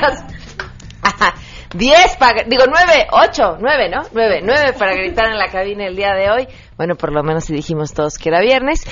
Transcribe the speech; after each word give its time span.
días. 0.00 0.24
Diez 1.74 2.16
para, 2.16 2.42
digo 2.48 2.64
nueve, 2.66 3.06
ocho, 3.12 3.56
nueve, 3.60 3.88
¿no? 3.88 4.02
Nueve, 4.12 4.40
nueve 4.42 4.72
para 4.76 4.92
gritar 4.94 5.26
en 5.26 5.38
la 5.38 5.48
cabina 5.48 5.86
el 5.86 5.94
día 5.94 6.14
de 6.14 6.30
hoy. 6.30 6.48
Bueno, 6.76 6.96
por 6.96 7.12
lo 7.12 7.22
menos 7.22 7.44
si 7.44 7.54
dijimos 7.54 7.94
todos 7.94 8.18
que 8.18 8.28
era 8.28 8.40
viernes. 8.40 8.84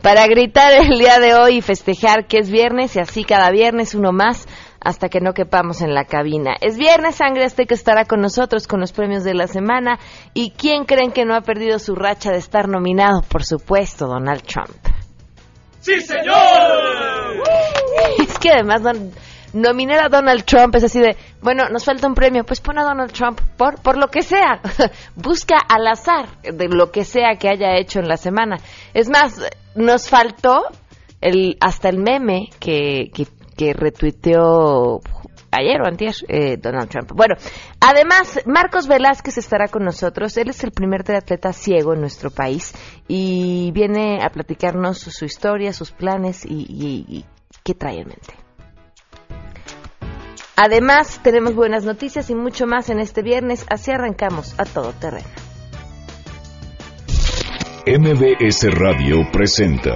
Para 0.00 0.26
gritar 0.26 0.72
el 0.72 0.98
día 0.98 1.20
de 1.20 1.34
hoy 1.34 1.58
y 1.58 1.62
festejar 1.62 2.26
que 2.26 2.38
es 2.38 2.50
viernes 2.50 2.96
y 2.96 3.00
así 3.00 3.24
cada 3.24 3.50
viernes 3.50 3.94
uno 3.94 4.12
más 4.12 4.48
hasta 4.80 5.08
que 5.08 5.20
no 5.20 5.32
quepamos 5.32 5.80
en 5.80 5.94
la 5.94 6.04
cabina. 6.04 6.56
Es 6.60 6.76
viernes, 6.76 7.16
Sangre 7.16 7.46
que 7.50 7.74
estará 7.74 8.04
con 8.04 8.20
nosotros 8.20 8.66
con 8.66 8.80
los 8.80 8.92
premios 8.92 9.22
de 9.22 9.34
la 9.34 9.46
semana. 9.46 9.98
¿Y 10.34 10.52
quién 10.52 10.84
creen 10.86 11.12
que 11.12 11.24
no 11.24 11.36
ha 11.36 11.42
perdido 11.42 11.78
su 11.78 11.94
racha 11.94 12.32
de 12.32 12.38
estar 12.38 12.68
nominado? 12.68 13.22
Por 13.22 13.44
supuesto, 13.44 14.06
Donald 14.06 14.42
Trump. 14.42 14.76
¡Sí, 15.80 16.00
señor! 16.00 16.34
Es 18.18 18.38
que 18.38 18.50
además 18.50 18.82
nominar 19.52 20.04
a 20.04 20.08
Donald 20.08 20.44
Trump 20.44 20.74
es 20.74 20.84
así 20.84 21.00
de, 21.00 21.16
bueno, 21.40 21.68
nos 21.68 21.84
falta 21.84 22.06
un 22.06 22.14
premio, 22.14 22.44
pues 22.44 22.60
pon 22.60 22.78
a 22.78 22.84
Donald 22.84 23.12
Trump 23.12 23.40
por, 23.56 23.80
por 23.80 23.96
lo 23.96 24.08
que 24.08 24.22
sea. 24.22 24.60
Busca 25.16 25.56
al 25.68 25.86
azar 25.86 26.40
de 26.42 26.68
lo 26.68 26.90
que 26.90 27.04
sea 27.04 27.36
que 27.38 27.48
haya 27.48 27.76
hecho 27.76 28.00
en 28.00 28.08
la 28.08 28.16
semana. 28.16 28.56
Es 28.94 29.08
más, 29.08 29.40
nos 29.74 30.08
faltó 30.08 30.62
el, 31.20 31.56
hasta 31.60 31.88
el 31.88 31.98
meme 31.98 32.48
que, 32.58 33.10
que, 33.14 33.26
que 33.56 33.72
retuiteó 33.72 35.00
ayer 35.50 35.80
o 35.82 35.86
antier 35.86 36.14
eh, 36.28 36.56
Donald 36.56 36.88
Trump. 36.88 37.12
Bueno, 37.14 37.34
además, 37.80 38.40
Marcos 38.46 38.88
Velázquez 38.88 39.38
estará 39.38 39.68
con 39.68 39.84
nosotros. 39.84 40.36
Él 40.36 40.50
es 40.50 40.64
el 40.64 40.72
primer 40.72 41.04
triatleta 41.04 41.52
ciego 41.52 41.94
en 41.94 42.00
nuestro 42.00 42.30
país 42.30 42.74
y 43.06 43.70
viene 43.72 44.20
a 44.22 44.30
platicarnos 44.30 44.98
su, 44.98 45.24
historia, 45.24 45.72
sus 45.72 45.92
planes 45.92 46.44
y, 46.44 46.66
y 46.68 47.24
qué 47.62 47.74
trae 47.74 48.00
en 48.00 48.08
mente. 48.08 48.41
Además, 50.56 51.20
tenemos 51.22 51.54
buenas 51.54 51.84
noticias 51.84 52.28
y 52.30 52.34
mucho 52.34 52.66
más 52.66 52.90
en 52.90 52.98
este 52.98 53.22
viernes, 53.22 53.64
así 53.70 53.90
arrancamos 53.90 54.54
a 54.58 54.64
todo 54.64 54.92
terreno. 54.92 55.28
MBS 57.86 58.70
Radio 58.78 59.28
presenta 59.32 59.92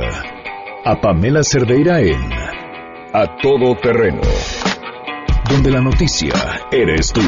a 0.84 1.00
Pamela 1.00 1.42
Cerdeira 1.44 2.00
en 2.00 2.32
A 3.12 3.36
Todo 3.40 3.76
Terreno, 3.76 4.22
donde 5.48 5.70
la 5.70 5.80
noticia 5.80 6.32
eres 6.72 7.12
tú. 7.12 7.20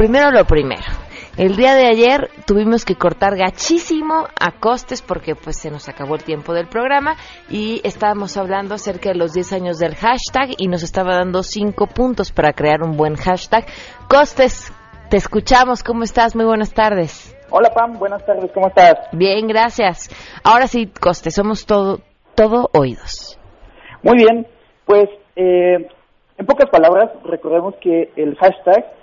primero 0.00 0.30
lo 0.30 0.46
primero. 0.46 0.80
El 1.36 1.56
día 1.56 1.74
de 1.74 1.86
ayer 1.86 2.30
tuvimos 2.46 2.86
que 2.86 2.94
cortar 2.94 3.36
gachísimo 3.36 4.28
a 4.40 4.52
costes 4.58 5.02
porque 5.02 5.34
pues 5.34 5.58
se 5.58 5.70
nos 5.70 5.90
acabó 5.90 6.14
el 6.14 6.24
tiempo 6.24 6.54
del 6.54 6.68
programa 6.68 7.16
y 7.50 7.82
estábamos 7.84 8.38
hablando 8.38 8.74
acerca 8.74 9.10
de 9.10 9.16
los 9.16 9.34
10 9.34 9.52
años 9.52 9.78
del 9.78 9.94
hashtag 9.96 10.54
y 10.56 10.68
nos 10.68 10.82
estaba 10.82 11.16
dando 11.16 11.42
5 11.42 11.86
puntos 11.88 12.32
para 12.32 12.54
crear 12.54 12.82
un 12.82 12.96
buen 12.96 13.14
hashtag. 13.14 13.66
Costes, 14.08 14.72
te 15.10 15.18
escuchamos, 15.18 15.84
¿cómo 15.84 16.02
estás? 16.02 16.34
Muy 16.34 16.46
buenas 16.46 16.72
tardes. 16.72 17.36
Hola 17.50 17.68
Pam, 17.68 17.98
buenas 17.98 18.24
tardes, 18.24 18.50
¿cómo 18.54 18.68
estás? 18.68 18.94
Bien, 19.12 19.46
gracias. 19.48 20.08
Ahora 20.42 20.66
sí, 20.66 20.90
Costes, 20.98 21.34
somos 21.34 21.66
todo, 21.66 21.98
todo 22.34 22.70
oídos. 22.72 23.38
Muy 24.02 24.16
bien, 24.16 24.46
pues 24.86 25.10
eh, 25.36 25.86
en 26.38 26.46
pocas 26.46 26.70
palabras, 26.70 27.10
recordemos 27.22 27.74
que 27.82 28.10
el 28.16 28.34
hashtag 28.36 28.98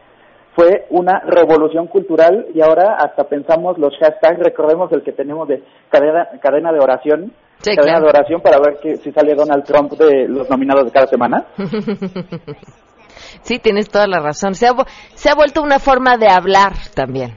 fue 0.58 0.88
una 0.90 1.20
revolución 1.20 1.86
cultural 1.86 2.48
y 2.52 2.62
ahora 2.62 2.98
hasta 2.98 3.26
pensamos 3.26 3.78
los 3.78 3.94
hashtags, 4.00 4.40
recordemos 4.40 4.92
el 4.92 5.04
que 5.04 5.12
tenemos 5.12 5.48
de 5.48 5.62
cadena, 5.92 6.30
cadena 6.42 6.72
de 6.72 6.80
oración, 6.80 7.32
cadena 7.64 8.00
de 8.00 8.08
oración 8.08 8.42
para 8.42 8.58
ver 8.58 8.80
que, 8.82 8.96
si 8.98 9.12
sale 9.12 9.36
Donald 9.36 9.66
Trump 9.66 9.92
de 9.92 10.28
los 10.28 10.50
nominados 10.50 10.86
de 10.86 10.92
cada 10.92 11.06
semana. 11.06 11.46
sí, 13.44 13.60
tienes 13.60 13.88
toda 13.88 14.08
la 14.08 14.20
razón. 14.20 14.56
Se 14.56 14.66
ha, 14.66 14.72
se 15.14 15.30
ha 15.30 15.36
vuelto 15.36 15.62
una 15.62 15.78
forma 15.78 16.18
de 16.18 16.28
hablar 16.28 16.74
también. 16.96 17.36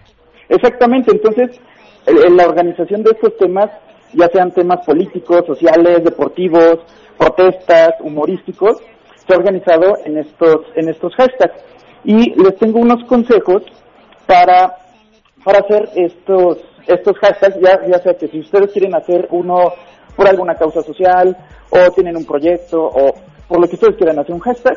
Exactamente, 0.48 1.12
entonces 1.12 1.60
en 2.06 2.38
la 2.38 2.46
organización 2.46 3.02
de 3.02 3.10
estos 3.10 3.36
temas, 3.36 3.66
ya 4.14 4.28
sean 4.32 4.50
temas 4.52 4.86
políticos, 4.86 5.44
sociales, 5.46 6.04
deportivos, 6.04 6.78
protestas, 7.18 7.90
humorísticos, 8.00 8.78
se 9.14 9.34
ha 9.34 9.36
organizado 9.36 9.98
en 10.06 10.16
estos, 10.16 10.64
en 10.74 10.88
estos 10.88 11.14
hashtags 11.16 11.79
y 12.04 12.34
les 12.40 12.56
tengo 12.58 12.80
unos 12.80 13.04
consejos 13.04 13.62
para, 14.26 14.76
para 15.44 15.58
hacer 15.58 15.88
estos, 15.94 16.58
estos 16.86 17.16
hashtags, 17.18 17.60
ya, 17.60 17.80
ya 17.86 17.98
sea 17.98 18.14
que 18.14 18.28
si 18.28 18.40
ustedes 18.40 18.72
quieren 18.72 18.94
hacer 18.94 19.28
uno 19.30 19.72
por 20.16 20.28
alguna 20.28 20.54
causa 20.54 20.82
social 20.82 21.36
o 21.70 21.90
tienen 21.92 22.16
un 22.16 22.24
proyecto 22.24 22.82
o 22.82 23.14
por 23.48 23.60
lo 23.60 23.68
que 23.68 23.74
ustedes 23.74 23.96
quieran 23.96 24.18
hacer 24.18 24.34
un 24.34 24.40
hashtag, 24.40 24.76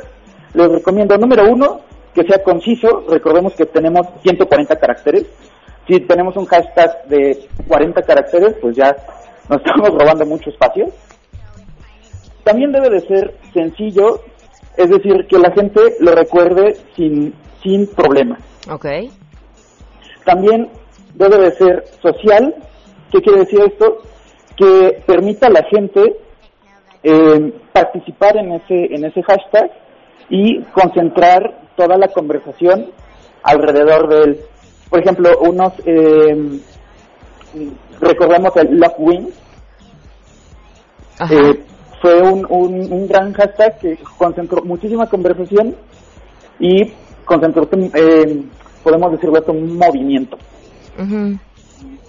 les 0.53 0.72
recomiendo 0.72 1.17
número 1.17 1.51
uno, 1.51 1.81
que 2.13 2.23
sea 2.23 2.44
conciso, 2.44 3.06
recordemos 3.09 3.53
que 3.53 3.66
tenemos 3.66 4.07
140 4.22 4.75
caracteres, 4.75 5.25
si 5.88 6.00
tenemos 6.01 6.35
un 6.38 6.45
hashtag 6.45 7.05
de 7.07 7.47
40 7.67 8.01
caracteres, 8.03 8.55
pues 8.61 8.75
ya 8.75 8.95
nos 9.50 9.61
estamos 9.66 9.90
robando 9.90 10.25
mucho 10.25 10.50
espacio. 10.50 10.88
También 12.44 12.72
debe 12.72 12.90
de 12.90 13.00
ser 13.01 13.38
sencillo 13.53 14.22
es 14.78 14.89
decir, 14.89 15.28
que 15.28 15.38
la 15.38 15.51
gente 15.51 15.81
lo 16.00 16.13
recuerde 16.13 16.78
sin, 16.95 17.34
sin 17.61 17.88
problema. 17.88 18.38
Ok. 18.69 18.85
También 20.25 20.69
debe 21.13 21.38
de 21.38 21.51
ser 21.51 21.84
social. 22.01 22.56
¿Qué 23.11 23.22
quiere 23.22 23.39
decir 23.39 23.59
esto? 23.61 24.00
Que 24.57 25.01
permita 25.06 25.47
a 25.47 25.51
la 25.51 25.63
gente 25.63 26.16
eh, 27.03 27.53
participar 27.72 28.38
en 28.38 28.53
ese, 28.53 28.95
en 28.95 29.06
ese 29.06 29.22
hashtag 29.23 29.72
y 30.29 30.61
concentrar 30.73 31.61
toda 31.75 31.97
la 31.97 32.07
conversación 32.07 32.91
alrededor 33.44 34.07
de 34.09 34.23
él. 34.23 34.40
Por 34.90 35.01
ejemplo, 35.01 35.29
unos, 35.41 35.73
eh, 35.85 36.59
recordemos 38.00 38.55
el 38.57 38.79
Love 38.79 38.95
Wins, 39.00 39.34
eh, 41.29 41.63
fue 42.03 42.22
un, 42.22 42.46
un, 42.50 43.08
gran 43.08 43.31
hashtag 43.31 43.80
que 43.80 43.97
concentró 44.18 44.62
muchísima 44.66 45.08
conversación 45.08 45.74
y 46.59 46.91
concentró, 47.24 47.66
eh, 47.72 48.44
podemos 48.84 49.14
decirlo 49.14 49.38
esto, 49.38 49.53
un 49.53 49.78
movimiento. 49.78 50.38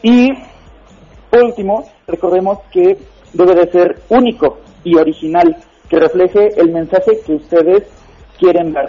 Y 0.02 0.32
último, 1.30 1.84
recordemos 2.08 2.58
que 2.72 2.98
debe 3.34 3.54
de 3.54 3.70
ser 3.70 4.02
único 4.08 4.58
y 4.82 4.96
original, 4.96 5.58
que 5.88 6.00
refleje 6.00 6.60
el 6.60 6.72
mensaje 6.72 7.20
que 7.24 7.34
ustedes 7.34 7.84
quieren 8.36 8.72
dar. 8.72 8.88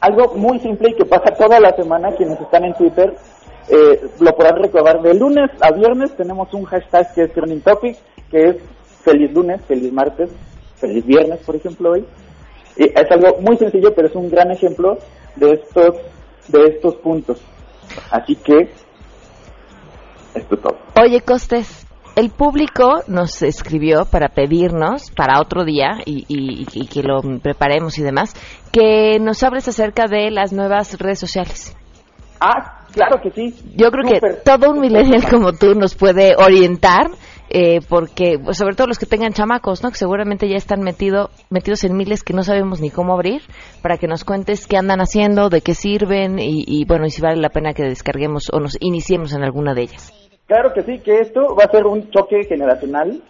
Algo 0.00 0.34
muy 0.34 0.58
simple 0.58 0.90
y 0.90 0.94
que 0.94 1.04
pasa 1.04 1.32
toda 1.32 1.60
la 1.60 1.76
semana, 1.76 2.10
quienes 2.16 2.40
están 2.40 2.64
en 2.64 2.74
Twitter 2.74 3.14
eh, 3.68 4.00
lo 4.18 4.34
podrán 4.34 4.60
recordar. 4.60 5.00
De 5.00 5.14
lunes 5.14 5.48
a 5.60 5.70
viernes 5.70 6.10
tenemos 6.16 6.52
un 6.54 6.64
hashtag 6.64 7.14
que 7.14 7.22
es 7.22 7.32
Trending 7.32 7.60
Topic, 7.60 7.96
que 8.32 8.48
es 8.48 8.56
feliz 9.02 9.32
lunes, 9.32 9.60
feliz 9.66 9.92
martes, 9.92 10.30
feliz 10.76 11.04
viernes, 11.06 11.40
por 11.44 11.56
ejemplo, 11.56 11.92
hoy. 11.92 12.04
es 12.76 13.10
algo 13.10 13.40
muy 13.40 13.56
sencillo, 13.56 13.92
pero 13.94 14.08
es 14.08 14.14
un 14.14 14.30
gran 14.30 14.50
ejemplo 14.50 14.98
de 15.36 15.52
estos, 15.52 15.96
de 16.48 16.64
estos 16.66 16.96
puntos. 16.96 17.40
Así 18.10 18.36
que, 18.36 18.70
esto 20.34 20.54
es 20.54 20.60
todo. 20.60 20.78
Oye, 21.02 21.20
Costes, 21.22 21.86
el 22.16 22.30
público 22.30 23.02
nos 23.06 23.42
escribió 23.42 24.04
para 24.04 24.28
pedirnos 24.28 25.10
para 25.10 25.40
otro 25.40 25.64
día 25.64 25.98
y, 26.04 26.24
y, 26.28 26.86
que 26.86 27.02
lo 27.02 27.20
preparemos 27.40 27.98
y 27.98 28.02
demás, 28.02 28.34
que 28.72 29.18
nos 29.20 29.42
hables 29.42 29.68
acerca 29.68 30.06
de 30.06 30.30
las 30.30 30.52
nuevas 30.52 30.98
redes 30.98 31.18
sociales. 31.18 31.76
Ah, 32.40 32.84
claro 32.92 33.20
que 33.22 33.30
sí. 33.30 33.54
Yo 33.76 33.90
creo 33.90 34.04
que 34.04 34.20
todo 34.44 34.70
un 34.70 34.80
millennial 34.80 35.28
como 35.28 35.52
tú 35.52 35.74
nos 35.74 35.94
puede 35.94 36.34
orientar 36.36 37.10
eh, 37.50 37.80
porque 37.88 38.38
pues, 38.38 38.56
sobre 38.56 38.74
todo 38.74 38.86
los 38.86 38.98
que 38.98 39.06
tengan 39.06 39.32
chamacos, 39.32 39.82
¿no? 39.82 39.90
Que 39.90 39.96
seguramente 39.96 40.48
ya 40.48 40.56
están 40.56 40.82
metido, 40.82 41.30
metidos 41.50 41.84
en 41.84 41.96
miles 41.96 42.22
que 42.22 42.32
no 42.32 42.42
sabemos 42.42 42.80
ni 42.80 42.90
cómo 42.90 43.12
abrir, 43.12 43.42
para 43.82 43.98
que 43.98 44.06
nos 44.06 44.24
cuentes 44.24 44.66
qué 44.66 44.76
andan 44.76 45.00
haciendo, 45.00 45.50
de 45.50 45.60
qué 45.60 45.74
sirven 45.74 46.38
y, 46.38 46.64
y 46.66 46.84
bueno, 46.84 47.06
y 47.06 47.10
si 47.10 47.20
vale 47.20 47.40
la 47.40 47.50
pena 47.50 47.74
que 47.74 47.82
descarguemos 47.82 48.50
o 48.52 48.60
nos 48.60 48.76
iniciemos 48.80 49.32
en 49.34 49.42
alguna 49.42 49.74
de 49.74 49.82
ellas. 49.82 50.12
Claro 50.46 50.72
que 50.72 50.82
sí, 50.82 50.98
que 51.00 51.20
esto 51.20 51.54
va 51.54 51.64
a 51.64 51.70
ser 51.70 51.86
un 51.86 52.10
choque 52.10 52.44
generacional, 52.48 53.22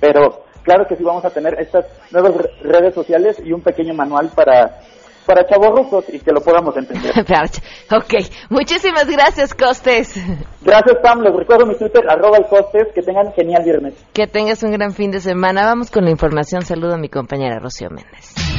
pero 0.00 0.44
claro 0.62 0.86
que 0.88 0.96
sí 0.96 1.04
vamos 1.04 1.24
a 1.24 1.30
tener 1.30 1.54
estas 1.60 1.86
nuevas 2.10 2.32
redes 2.62 2.94
sociales 2.94 3.40
y 3.44 3.52
un 3.52 3.60
pequeño 3.60 3.94
manual 3.94 4.30
para 4.34 4.80
para 5.24 5.46
chavorrucos 5.46 6.04
y 6.12 6.18
que 6.18 6.32
lo 6.32 6.40
podamos 6.40 6.76
entender. 6.76 7.12
ok, 7.90 8.14
muchísimas 8.50 9.08
gracias, 9.08 9.54
Costes. 9.54 10.14
Gracias, 10.62 10.96
Pam. 11.02 11.20
Les 11.22 11.34
recuerdo 11.34 11.66
mi 11.66 11.76
Twitter, 11.76 12.02
arroba 12.08 12.38
el 12.38 12.46
Costes. 12.46 12.88
Que 12.94 13.02
tengan 13.02 13.32
genial 13.32 13.62
viernes. 13.64 13.94
Que 14.12 14.26
tengas 14.26 14.62
un 14.62 14.72
gran 14.72 14.92
fin 14.92 15.10
de 15.10 15.20
semana. 15.20 15.64
Vamos 15.64 15.90
con 15.90 16.04
la 16.04 16.10
información. 16.10 16.62
Saludo 16.62 16.94
a 16.94 16.98
mi 16.98 17.08
compañera 17.08 17.58
Rocío 17.58 17.88
Méndez. 17.90 18.53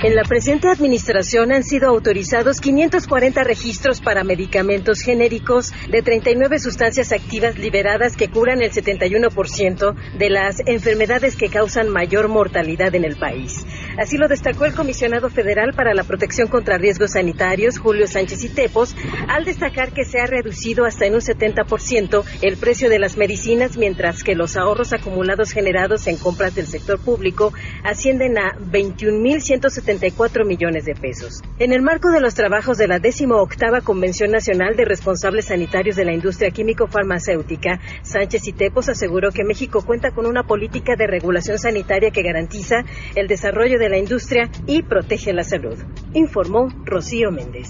En 0.00 0.14
la 0.14 0.22
presente 0.22 0.68
administración 0.68 1.50
han 1.50 1.64
sido 1.64 1.88
autorizados 1.88 2.60
540 2.60 3.42
registros 3.42 4.00
para 4.00 4.22
medicamentos 4.22 5.00
genéricos 5.00 5.72
de 5.90 6.02
39 6.02 6.60
sustancias 6.60 7.10
activas 7.10 7.58
liberadas 7.58 8.16
que 8.16 8.28
curan 8.28 8.62
el 8.62 8.70
71% 8.70 9.96
de 10.16 10.30
las 10.30 10.60
enfermedades 10.66 11.34
que 11.34 11.48
causan 11.48 11.88
mayor 11.88 12.28
mortalidad 12.28 12.94
en 12.94 13.04
el 13.04 13.16
país. 13.16 13.66
Así 13.98 14.16
lo 14.16 14.28
destacó 14.28 14.64
el 14.64 14.74
comisionado 14.74 15.28
federal 15.28 15.72
para 15.74 15.92
la 15.92 16.04
protección 16.04 16.46
contra 16.46 16.78
riesgos 16.78 17.14
sanitarios, 17.14 17.78
Julio 17.78 18.06
Sánchez 18.06 18.44
y 18.44 18.48
Tepos, 18.48 18.94
al 19.26 19.44
destacar 19.44 19.92
que 19.92 20.04
se 20.04 20.20
ha 20.20 20.26
reducido 20.26 20.84
hasta 20.84 21.06
en 21.06 21.14
un 21.14 21.20
70% 21.20 22.22
el 22.42 22.56
precio 22.58 22.88
de 22.90 23.00
las 23.00 23.16
medicinas, 23.16 23.76
mientras 23.76 24.22
que 24.22 24.36
los 24.36 24.56
ahorros 24.56 24.92
acumulados 24.92 25.50
generados 25.50 26.06
en 26.06 26.16
compras 26.16 26.54
del 26.54 26.68
sector 26.68 27.00
público 27.00 27.52
ascienden 27.82 28.38
a 28.38 28.56
21.174 28.56 30.46
millones 30.46 30.84
de 30.84 30.94
pesos. 30.94 31.42
En 31.58 31.72
el 31.72 31.82
marco 31.82 32.12
de 32.12 32.20
los 32.20 32.34
trabajos 32.34 32.78
de 32.78 32.86
la 32.86 33.00
18 33.00 33.18
Convención 33.82 34.30
Nacional 34.30 34.76
de 34.76 34.84
Responsables 34.84 35.46
Sanitarios 35.46 35.96
de 35.96 36.04
la 36.04 36.12
Industria 36.12 36.52
Químico-Farmacéutica, 36.52 37.80
Sánchez 38.02 38.46
y 38.46 38.52
Tepos 38.52 38.88
aseguró 38.88 39.32
que 39.32 39.42
México 39.42 39.84
cuenta 39.84 40.12
con 40.12 40.26
una 40.26 40.44
política 40.44 40.94
de 40.94 41.08
regulación 41.08 41.58
sanitaria 41.58 42.12
que 42.12 42.22
garantiza 42.22 42.84
el 43.16 43.26
desarrollo 43.26 43.76
de 43.78 43.87
la 43.88 43.98
industria 43.98 44.50
y 44.66 44.82
protege 44.82 45.32
la 45.32 45.44
salud, 45.44 45.78
informó 46.14 46.68
Rocío 46.84 47.30
Méndez. 47.30 47.68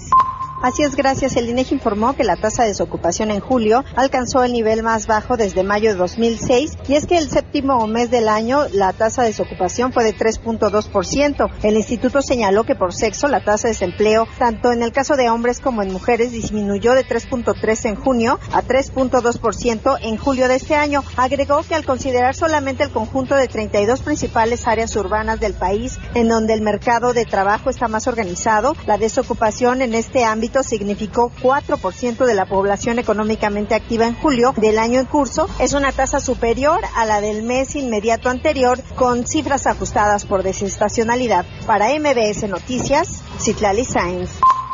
Así 0.61 0.83
es, 0.83 0.97
gracias. 0.97 1.37
El 1.37 1.47
INEGI 1.47 1.75
informó 1.75 2.13
que 2.17 2.25
la 2.25 2.35
tasa 2.35 2.63
de 2.63 2.69
desocupación 2.69 3.31
en 3.31 3.39
julio 3.39 3.85
alcanzó 3.95 4.43
el 4.43 4.51
nivel 4.51 4.83
más 4.83 5.07
bajo 5.07 5.37
desde 5.37 5.63
mayo 5.63 5.91
de 5.91 5.95
2006 5.95 6.77
y 6.89 6.95
es 6.95 7.05
que 7.05 7.17
el 7.17 7.29
séptimo 7.29 7.87
mes 7.87 8.11
del 8.11 8.27
año 8.27 8.65
la 8.73 8.91
tasa 8.91 9.21
de 9.21 9.29
desocupación 9.29 9.93
fue 9.93 10.03
de 10.03 10.13
3.2%. 10.13 11.49
El 11.63 11.77
instituto 11.77 12.21
señaló 12.21 12.65
que 12.65 12.75
por 12.75 12.93
sexo 12.93 13.29
la 13.29 13.41
tasa 13.41 13.69
de 13.69 13.73
desempleo, 13.73 14.27
tanto 14.37 14.73
en 14.73 14.83
el 14.83 14.91
caso 14.91 15.15
de 15.15 15.29
hombres 15.29 15.61
como 15.61 15.81
en 15.81 15.93
mujeres, 15.93 16.33
disminuyó 16.33 16.93
de 16.93 17.05
3.3 17.05 17.85
en 17.85 17.95
junio 17.95 18.37
a 18.51 18.61
3.2% 18.61 19.97
en 20.01 20.17
julio 20.17 20.49
de 20.49 20.55
este 20.55 20.75
año. 20.75 21.05
Agregó 21.15 21.63
que 21.63 21.75
al 21.75 21.85
considerar 21.85 22.35
solamente 22.35 22.83
el 22.83 22.89
conjunto 22.89 23.35
de 23.35 23.47
32 23.47 24.01
principales 24.01 24.67
áreas 24.67 24.93
urbanas 24.97 25.39
del 25.39 25.53
país 25.53 25.97
en 26.15 26.27
donde 26.27 26.53
el 26.53 26.61
mercado 26.61 27.13
de 27.13 27.23
trabajo 27.23 27.69
está 27.69 27.87
más 27.87 28.07
organizado, 28.07 28.75
la 28.85 28.97
desocupación 28.97 29.81
en 29.81 29.93
este 29.93 30.25
ámbito 30.25 30.48
significó 30.63 31.31
4% 31.41 32.25
de 32.25 32.33
la 32.33 32.45
población 32.45 32.99
económicamente 32.99 33.75
activa 33.75 34.07
en 34.07 34.15
julio 34.15 34.53
del 34.57 34.77
año 34.77 34.99
en 34.99 35.05
curso. 35.05 35.47
Es 35.59 35.73
una 35.73 35.91
tasa 35.91 36.19
superior 36.19 36.81
a 36.95 37.05
la 37.05 37.21
del 37.21 37.43
mes 37.43 37.75
inmediato 37.75 38.29
anterior 38.29 38.81
con 38.95 39.25
cifras 39.25 39.67
ajustadas 39.67 40.25
por 40.25 40.43
desestacionalidad. 40.43 41.45
Para 41.65 41.89
MBS 41.97 42.47
Noticias, 42.49 43.21
Citlali 43.39 43.85
Sainz. 43.85 44.29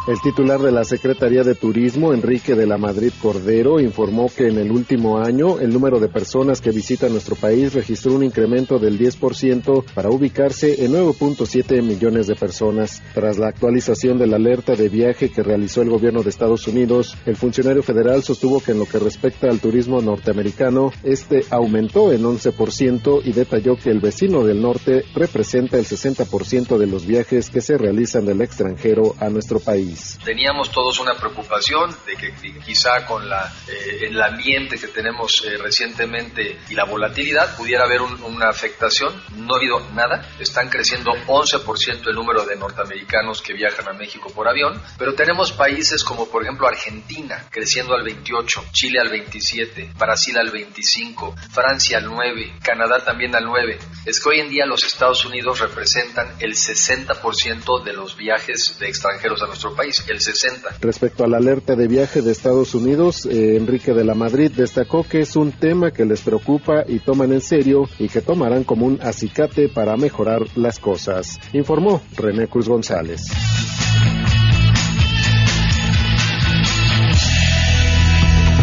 El 0.08 0.22
titular 0.22 0.62
de 0.62 0.72
la 0.72 0.84
Secretaría 0.84 1.42
de 1.42 1.56
Turismo, 1.56 2.14
Enrique 2.14 2.54
de 2.54 2.68
la 2.68 2.78
Madrid 2.78 3.12
Cordero, 3.20 3.80
informó 3.80 4.30
que 4.30 4.48
en 4.50 4.60
el 4.60 4.72
último 4.72 5.18
año 5.18 5.60
el 5.60 5.74
número 5.74 6.00
de 6.00 6.10
personas 6.10 6.62
que 6.62 6.70
visitan 6.70 7.12
nuestro 7.12 7.36
país 7.36 7.74
registró 7.74 8.14
un 8.14 8.24
incremento 8.24 8.78
del 8.78 9.00
10% 9.00 9.84
para 9.96 10.12
ubicarse 10.12 10.86
en 10.86 10.94
9.7 10.94 11.82
millones 11.82 12.28
de 12.28 12.36
personas. 12.36 13.02
Tras 13.16 13.40
la 13.40 13.48
actualización 13.48 14.20
de 14.20 14.28
la 14.28 14.36
alerta 14.36 14.76
de 14.76 14.90
viaje 14.90 15.32
que 15.32 15.42
realizó 15.42 15.82
el 15.82 15.90
gobierno 15.90 16.22
de 16.22 16.30
Estados 16.30 16.68
Unidos, 16.68 17.18
el 17.26 17.36
funcionario 17.36 17.82
federal 17.82 18.22
sostuvo 18.22 18.60
que 18.60 18.74
en 18.74 18.80
lo 18.80 18.86
que 18.86 19.00
respecta 19.00 19.50
al 19.50 19.60
turismo 19.60 20.02
norteamericano, 20.02 20.92
este 21.02 21.46
aumentó 21.50 22.12
en 22.14 22.22
11% 22.22 23.22
y 23.26 23.32
detalló 23.32 23.76
que 23.76 23.90
el 23.90 24.02
vecino 24.02 24.44
del 24.44 24.62
norte 24.62 25.04
representa 25.16 25.80
el 25.80 25.86
60% 25.86 26.78
de 26.78 26.86
los 26.86 27.08
viajes 27.08 27.50
que 27.50 27.62
se 27.62 27.76
realizan 27.76 28.28
del 28.28 28.42
extranjero 28.42 29.16
a 29.20 29.30
nuestro 29.32 29.60
país. 29.60 29.95
Teníamos 30.24 30.72
todos 30.72 31.00
una 31.00 31.16
preocupación 31.16 31.96
de 32.06 32.16
que 32.16 32.34
quizá 32.66 33.06
con 33.06 33.28
la, 33.30 33.52
eh, 33.68 34.08
el 34.08 34.22
ambiente 34.22 34.78
que 34.78 34.88
tenemos 34.88 35.44
eh, 35.46 35.58
recientemente 35.58 36.60
y 36.70 36.74
la 36.74 36.86
volatilidad 36.86 37.56
pudiera 37.56 37.86
haber 37.86 38.02
una 38.02 38.50
afectación. 38.50 39.14
No 39.36 39.56
ha 39.56 39.58
habido 39.58 39.80
nada. 39.92 40.28
Están 40.40 40.70
creciendo 40.70 41.12
11% 41.12 42.08
el 42.08 42.16
número 42.16 42.46
de 42.46 42.56
norteamericanos 42.56 43.42
que 43.42 43.54
viajan 43.54 43.88
a 43.88 43.94
México 43.94 44.32
por 44.34 44.48
avión, 44.48 44.82
pero 44.98 45.14
tenemos 45.14 45.52
países 45.52 46.04
como 46.04 46.28
por 46.28 46.44
ejemplo 46.44 46.68
Argentina 46.68 47.46
creciendo 47.50 47.94
al 47.94 48.04
28, 48.04 48.66
Chile 48.72 49.00
al 49.00 49.10
27, 49.10 49.94
Brasil 49.98 50.38
al 50.38 50.52
25, 50.52 51.36
Francia 51.52 51.98
al 51.98 52.06
9, 52.06 52.56
Canadá 52.62 53.04
también 53.04 53.36
al 53.36 53.46
9. 53.46 53.80
Es 54.06 54.20
que 54.20 54.30
hoy 54.30 54.40
en 54.40 54.50
día 54.50 54.66
los 54.66 54.84
Estados 54.84 55.26
Unidos 55.26 55.60
representan 55.60 56.36
el 56.40 56.54
60% 56.54 57.84
de 57.84 57.94
los 57.94 58.16
viajes 58.18 58.78
de 58.80 58.88
extranjeros 58.88 59.42
a 59.42 59.48
nuestro 59.48 59.76
país 59.76 59.85
el 59.86 60.20
60. 60.20 60.78
Respecto 60.82 61.24
a 61.24 61.28
la 61.28 61.38
alerta 61.38 61.76
de 61.76 61.88
viaje 61.88 62.22
de 62.22 62.32
Estados 62.32 62.74
Unidos, 62.74 63.26
eh, 63.26 63.56
Enrique 63.56 63.94
de 63.94 64.04
la 64.04 64.16
Madrid 64.16 64.52
destacó 64.52 65.04
que 65.04 65.22
es 65.22 65.36
un 65.36 65.52
tema 65.52 65.92
que 65.92 66.06
les 66.06 66.22
preocupa 66.22 66.84
y 66.88 67.00
toman 67.00 67.32
en 67.34 67.42
serio 67.42 67.88
y 68.00 68.10
que 68.10 68.22
tomarán 68.22 68.64
como 68.64 68.88
un 68.88 69.00
acicate 69.02 69.70
para 69.70 69.96
mejorar 69.96 70.42
las 70.56 70.80
cosas, 70.80 71.40
informó 71.54 72.02
René 72.16 72.48
Cruz 72.48 72.68
González. 72.68 73.22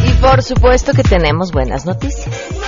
Y 0.05 0.13
por 0.21 0.43
supuesto 0.43 0.93
que 0.93 1.03
tenemos 1.03 1.53
buenas 1.53 1.87
noticias. 1.87 2.62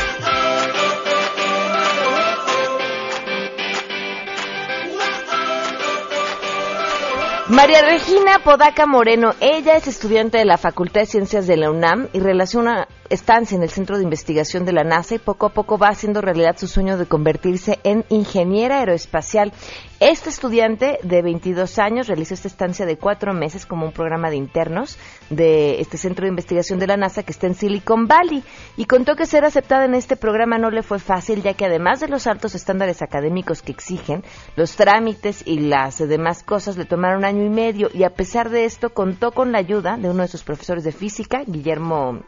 María 7.48 7.82
Regina 7.82 8.38
Podaca 8.42 8.86
Moreno, 8.86 9.34
ella 9.40 9.76
es 9.76 9.86
estudiante 9.86 10.38
de 10.38 10.46
la 10.46 10.56
Facultad 10.56 11.02
de 11.02 11.06
Ciencias 11.06 11.46
de 11.46 11.58
la 11.58 11.70
UNAM 11.70 12.08
y 12.14 12.20
relaciona 12.20 12.88
estancia 13.10 13.56
en 13.56 13.62
el 13.62 13.70
Centro 13.70 13.96
de 13.96 14.04
Investigación 14.04 14.64
de 14.64 14.72
la 14.72 14.84
NASA 14.84 15.14
y 15.14 15.18
poco 15.18 15.46
a 15.46 15.52
poco 15.52 15.78
va 15.78 15.88
haciendo 15.88 16.20
realidad 16.20 16.56
su 16.58 16.66
sueño 16.66 16.96
de 16.96 17.06
convertirse 17.06 17.78
en 17.84 18.04
ingeniera 18.08 18.78
aeroespacial. 18.78 19.52
Este 20.00 20.28
estudiante 20.28 20.98
de 21.02 21.22
22 21.22 21.78
años 21.78 22.08
realizó 22.08 22.34
esta 22.34 22.48
estancia 22.48 22.84
de 22.84 22.98
cuatro 22.98 23.32
meses 23.32 23.64
como 23.64 23.86
un 23.86 23.92
programa 23.92 24.28
de 24.28 24.36
internos 24.36 24.98
de 25.30 25.80
este 25.80 25.96
Centro 25.96 26.24
de 26.24 26.30
Investigación 26.30 26.78
de 26.78 26.86
la 26.86 26.96
NASA 26.96 27.22
que 27.22 27.32
está 27.32 27.46
en 27.46 27.54
Silicon 27.54 28.06
Valley 28.06 28.42
y 28.76 28.84
contó 28.84 29.16
que 29.16 29.26
ser 29.26 29.44
aceptada 29.44 29.84
en 29.84 29.94
este 29.94 30.16
programa 30.16 30.58
no 30.58 30.70
le 30.70 30.82
fue 30.82 30.98
fácil 30.98 31.42
ya 31.42 31.54
que 31.54 31.64
además 31.64 32.00
de 32.00 32.08
los 32.08 32.26
altos 32.26 32.54
estándares 32.54 33.02
académicos 33.02 33.62
que 33.62 33.72
exigen, 33.72 34.24
los 34.56 34.76
trámites 34.76 35.42
y 35.46 35.60
las 35.60 35.98
demás 35.98 36.42
cosas 36.42 36.76
le 36.76 36.84
tomaron 36.84 37.24
año 37.24 37.44
y 37.44 37.50
medio 37.50 37.88
y 37.94 38.02
a 38.02 38.10
pesar 38.10 38.50
de 38.50 38.64
esto 38.64 38.90
contó 38.90 39.32
con 39.32 39.52
la 39.52 39.58
ayuda 39.58 39.96
de 39.96 40.10
uno 40.10 40.22
de 40.22 40.28
sus 40.28 40.42
profesores 40.42 40.84
de 40.84 40.92
física, 40.92 41.44
Guillermo 41.46 42.20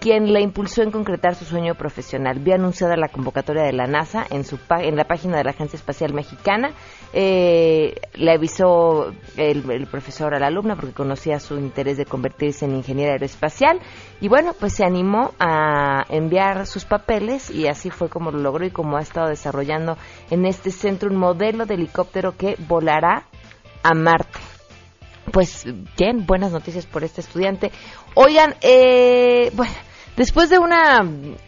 Quien 0.00 0.32
le 0.32 0.40
impulsó 0.40 0.82
en 0.82 0.92
concretar 0.92 1.34
su 1.34 1.44
sueño 1.44 1.74
profesional. 1.74 2.38
Vio 2.38 2.54
anunciada 2.54 2.96
la 2.96 3.08
convocatoria 3.08 3.64
de 3.64 3.72
la 3.72 3.88
NASA 3.88 4.24
en, 4.30 4.44
su, 4.44 4.56
en 4.78 4.94
la 4.94 5.04
página 5.04 5.38
de 5.38 5.42
la 5.42 5.50
Agencia 5.50 5.76
Espacial 5.76 6.14
Mexicana. 6.14 6.70
Eh, 7.12 7.96
le 8.14 8.30
avisó 8.30 9.12
el, 9.36 9.68
el, 9.68 9.86
profesor 9.88 10.34
a 10.34 10.38
la 10.38 10.46
alumna 10.46 10.76
porque 10.76 10.92
conocía 10.92 11.40
su 11.40 11.58
interés 11.58 11.96
de 11.96 12.04
convertirse 12.04 12.64
en 12.64 12.76
ingeniera 12.76 13.14
aeroespacial. 13.14 13.80
Y 14.20 14.28
bueno, 14.28 14.52
pues 14.58 14.74
se 14.74 14.84
animó 14.84 15.32
a 15.40 16.04
enviar 16.10 16.66
sus 16.66 16.84
papeles 16.84 17.50
y 17.50 17.66
así 17.66 17.90
fue 17.90 18.08
como 18.08 18.30
lo 18.30 18.38
logró 18.38 18.64
y 18.64 18.70
como 18.70 18.98
ha 18.98 19.00
estado 19.00 19.28
desarrollando 19.28 19.98
en 20.30 20.46
este 20.46 20.70
centro 20.70 21.10
un 21.10 21.16
modelo 21.16 21.66
de 21.66 21.74
helicóptero 21.74 22.36
que 22.36 22.54
volará 22.68 23.24
a 23.82 23.94
Marte 23.94 24.57
pues 25.30 25.66
bien, 25.96 26.26
buenas 26.26 26.52
noticias 26.52 26.86
por 26.86 27.04
este 27.04 27.20
estudiante. 27.20 27.70
Oigan, 28.14 28.54
eh, 28.60 29.50
bueno, 29.54 29.72
después 30.16 30.50
de 30.50 30.58
una, 30.58 31.00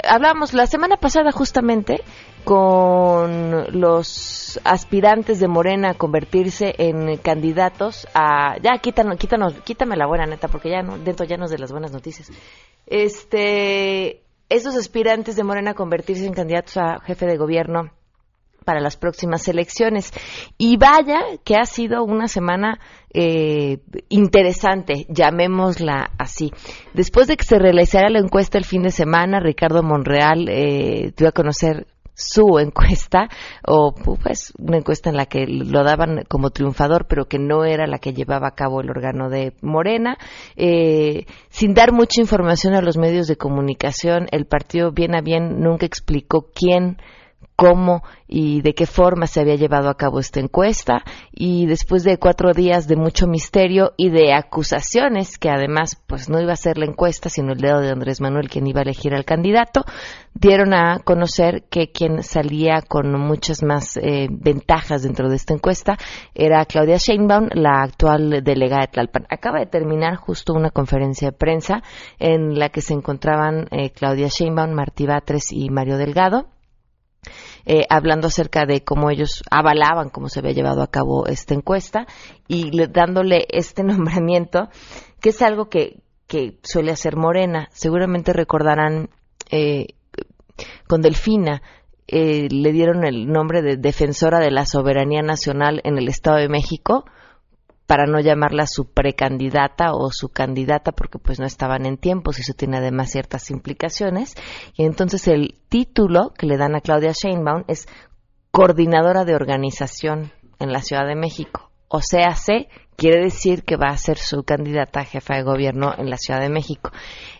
hablábamos 0.08 0.54
la 0.54 0.66
semana 0.66 0.96
pasada 0.96 1.32
justamente 1.32 2.02
con 2.44 3.80
los 3.80 4.58
aspirantes 4.64 5.40
de 5.40 5.48
Morena 5.48 5.90
a 5.90 5.94
convertirse 5.94 6.74
en 6.78 7.18
candidatos 7.18 8.08
a 8.14 8.56
ya 8.62 8.78
quítanos, 8.78 9.18
quítanos, 9.18 9.54
quítame 9.62 9.96
la 9.96 10.06
buena 10.06 10.26
neta 10.26 10.48
porque 10.48 10.70
ya 10.70 10.82
no 10.82 10.98
dentro 10.98 11.26
ya 11.26 11.36
no 11.36 11.44
es 11.44 11.50
de 11.50 11.58
las 11.58 11.70
buenas 11.70 11.92
noticias. 11.92 12.30
Este, 12.86 14.22
esos 14.48 14.74
aspirantes 14.76 15.36
de 15.36 15.44
Morena 15.44 15.72
a 15.72 15.74
convertirse 15.74 16.26
en 16.26 16.32
candidatos 16.32 16.76
a 16.76 17.00
jefe 17.00 17.26
de 17.26 17.36
gobierno 17.36 17.90
para 18.64 18.80
las 18.80 18.96
próximas 18.96 19.46
elecciones. 19.48 20.12
Y 20.58 20.76
vaya 20.76 21.20
que 21.44 21.56
ha 21.56 21.64
sido 21.64 22.04
una 22.04 22.28
semana 22.28 22.78
eh, 23.12 23.78
interesante, 24.08 25.06
llamémosla 25.08 26.10
así. 26.18 26.52
Después 26.94 27.26
de 27.26 27.36
que 27.36 27.44
se 27.44 27.58
realizara 27.58 28.08
la 28.08 28.20
encuesta 28.20 28.58
el 28.58 28.64
fin 28.64 28.82
de 28.82 28.90
semana, 28.90 29.40
Ricardo 29.40 29.82
Monreal 29.82 30.48
eh, 30.48 31.12
dio 31.16 31.28
a 31.28 31.32
conocer 31.32 31.86
su 32.14 32.58
encuesta, 32.60 33.28
o 33.66 33.94
pues 33.94 34.52
una 34.58 34.78
encuesta 34.78 35.10
en 35.10 35.16
la 35.16 35.26
que 35.26 35.46
lo 35.46 35.82
daban 35.82 36.24
como 36.28 36.50
triunfador, 36.50 37.06
pero 37.08 37.26
que 37.26 37.38
no 37.38 37.64
era 37.64 37.86
la 37.86 37.98
que 37.98 38.12
llevaba 38.12 38.48
a 38.48 38.54
cabo 38.54 38.80
el 38.80 38.90
órgano 38.90 39.28
de 39.28 39.54
Morena. 39.62 40.16
Eh, 40.56 41.26
sin 41.48 41.74
dar 41.74 41.92
mucha 41.92 42.20
información 42.20 42.74
a 42.74 42.82
los 42.82 42.96
medios 42.96 43.26
de 43.26 43.36
comunicación, 43.36 44.26
el 44.30 44.46
partido 44.46 44.92
bien 44.92 45.14
a 45.14 45.20
bien 45.20 45.60
nunca 45.60 45.86
explicó 45.86 46.50
quién 46.54 46.98
cómo 47.60 48.02
y 48.26 48.62
de 48.62 48.72
qué 48.72 48.86
forma 48.86 49.26
se 49.26 49.40
había 49.40 49.56
llevado 49.56 49.90
a 49.90 49.96
cabo 49.96 50.18
esta 50.18 50.40
encuesta. 50.40 51.02
Y 51.30 51.66
después 51.66 52.04
de 52.04 52.16
cuatro 52.16 52.54
días 52.54 52.88
de 52.88 52.96
mucho 52.96 53.26
misterio 53.26 53.92
y 53.98 54.08
de 54.08 54.32
acusaciones 54.32 55.36
que 55.36 55.50
además 55.50 56.02
pues 56.06 56.30
no 56.30 56.40
iba 56.40 56.54
a 56.54 56.56
ser 56.56 56.78
la 56.78 56.86
encuesta 56.86 57.28
sino 57.28 57.52
el 57.52 57.60
dedo 57.60 57.80
de 57.80 57.90
Andrés 57.90 58.22
Manuel 58.22 58.48
quien 58.48 58.66
iba 58.66 58.80
a 58.80 58.82
elegir 58.82 59.14
al 59.14 59.26
candidato 59.26 59.84
dieron 60.32 60.72
a 60.72 61.00
conocer 61.04 61.64
que 61.68 61.90
quien 61.90 62.22
salía 62.22 62.80
con 62.80 63.12
muchas 63.20 63.62
más 63.62 63.98
eh, 63.98 64.28
ventajas 64.30 65.02
dentro 65.02 65.28
de 65.28 65.36
esta 65.36 65.52
encuesta 65.52 65.98
era 66.34 66.64
Claudia 66.64 66.96
Sheinbaum 66.96 67.48
la 67.52 67.82
actual 67.82 68.42
delegada 68.42 68.82
de 68.82 68.88
Tlalpan. 68.88 69.26
Acaba 69.28 69.58
de 69.58 69.66
terminar 69.66 70.16
justo 70.16 70.54
una 70.54 70.70
conferencia 70.70 71.30
de 71.30 71.36
prensa 71.36 71.82
en 72.18 72.58
la 72.58 72.70
que 72.70 72.80
se 72.80 72.94
encontraban 72.94 73.66
eh, 73.70 73.90
Claudia 73.90 74.28
Sheinbaum 74.28 74.72
Martí 74.72 75.06
Batres 75.06 75.52
y 75.52 75.68
Mario 75.68 75.98
Delgado 75.98 76.46
eh, 77.64 77.86
hablando 77.88 78.28
acerca 78.28 78.66
de 78.66 78.82
cómo 78.82 79.10
ellos 79.10 79.42
avalaban 79.50 80.10
cómo 80.10 80.28
se 80.28 80.40
había 80.40 80.52
llevado 80.52 80.82
a 80.82 80.90
cabo 80.90 81.26
esta 81.26 81.54
encuesta 81.54 82.06
y 82.48 82.70
dándole 82.88 83.46
este 83.50 83.82
nombramiento, 83.84 84.68
que 85.20 85.30
es 85.30 85.42
algo 85.42 85.68
que, 85.68 86.02
que 86.26 86.58
suele 86.62 86.92
hacer 86.92 87.16
Morena. 87.16 87.68
Seguramente 87.72 88.32
recordarán 88.32 89.10
eh, 89.50 89.88
con 90.86 91.02
Delfina, 91.02 91.62
eh, 92.06 92.48
le 92.50 92.72
dieron 92.72 93.04
el 93.04 93.28
nombre 93.28 93.62
de 93.62 93.76
defensora 93.76 94.40
de 94.40 94.50
la 94.50 94.66
soberanía 94.66 95.22
nacional 95.22 95.80
en 95.84 95.96
el 95.96 96.08
Estado 96.08 96.38
de 96.38 96.48
México 96.48 97.04
para 97.90 98.06
no 98.06 98.20
llamarla 98.20 98.68
su 98.68 98.92
precandidata 98.92 99.94
o 99.94 100.12
su 100.12 100.28
candidata 100.28 100.92
porque 100.92 101.18
pues 101.18 101.40
no 101.40 101.44
estaban 101.44 101.86
en 101.86 101.96
tiempos 101.96 102.38
y 102.38 102.42
eso 102.42 102.52
tiene 102.52 102.76
además 102.76 103.10
ciertas 103.10 103.50
implicaciones. 103.50 104.36
Y 104.76 104.84
entonces 104.84 105.26
el 105.26 105.56
título 105.68 106.32
que 106.38 106.46
le 106.46 106.56
dan 106.56 106.76
a 106.76 106.82
Claudia 106.82 107.10
Sheinbaum 107.10 107.64
es 107.66 107.88
coordinadora 108.52 109.24
de 109.24 109.34
organización 109.34 110.30
en 110.60 110.72
la 110.72 110.82
Ciudad 110.82 111.04
de 111.04 111.16
México. 111.16 111.72
O 111.88 112.00
sea, 112.00 112.36
se 112.36 112.68
quiere 112.94 113.24
decir 113.24 113.64
que 113.64 113.74
va 113.74 113.88
a 113.88 113.96
ser 113.96 114.18
su 114.18 114.44
candidata 114.44 115.00
a 115.00 115.04
jefa 115.04 115.34
de 115.34 115.42
gobierno 115.42 115.92
en 115.98 116.10
la 116.10 116.16
Ciudad 116.16 116.38
de 116.38 116.48
México. 116.48 116.92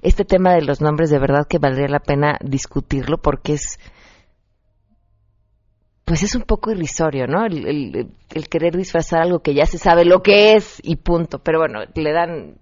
Este 0.02 0.24
tema 0.24 0.52
de 0.54 0.62
los 0.62 0.80
nombres 0.80 1.10
de 1.10 1.20
verdad 1.20 1.46
que 1.48 1.58
valdría 1.58 1.86
la 1.86 2.00
pena 2.00 2.38
discutirlo 2.40 3.18
porque 3.18 3.52
es 3.52 3.78
pues 6.10 6.24
es 6.24 6.34
un 6.34 6.42
poco 6.42 6.72
irrisorio, 6.72 7.28
¿no? 7.28 7.46
El, 7.46 8.08
querer 8.50 8.76
disfrazar 8.76 9.22
algo 9.22 9.38
que 9.38 9.54
ya 9.54 9.64
se 9.64 9.78
sabe 9.78 10.04
lo 10.04 10.22
que 10.22 10.56
es 10.56 10.80
y 10.82 10.96
punto. 10.96 11.38
Pero 11.38 11.60
bueno, 11.60 11.82
le 11.94 12.12
dan 12.12 12.56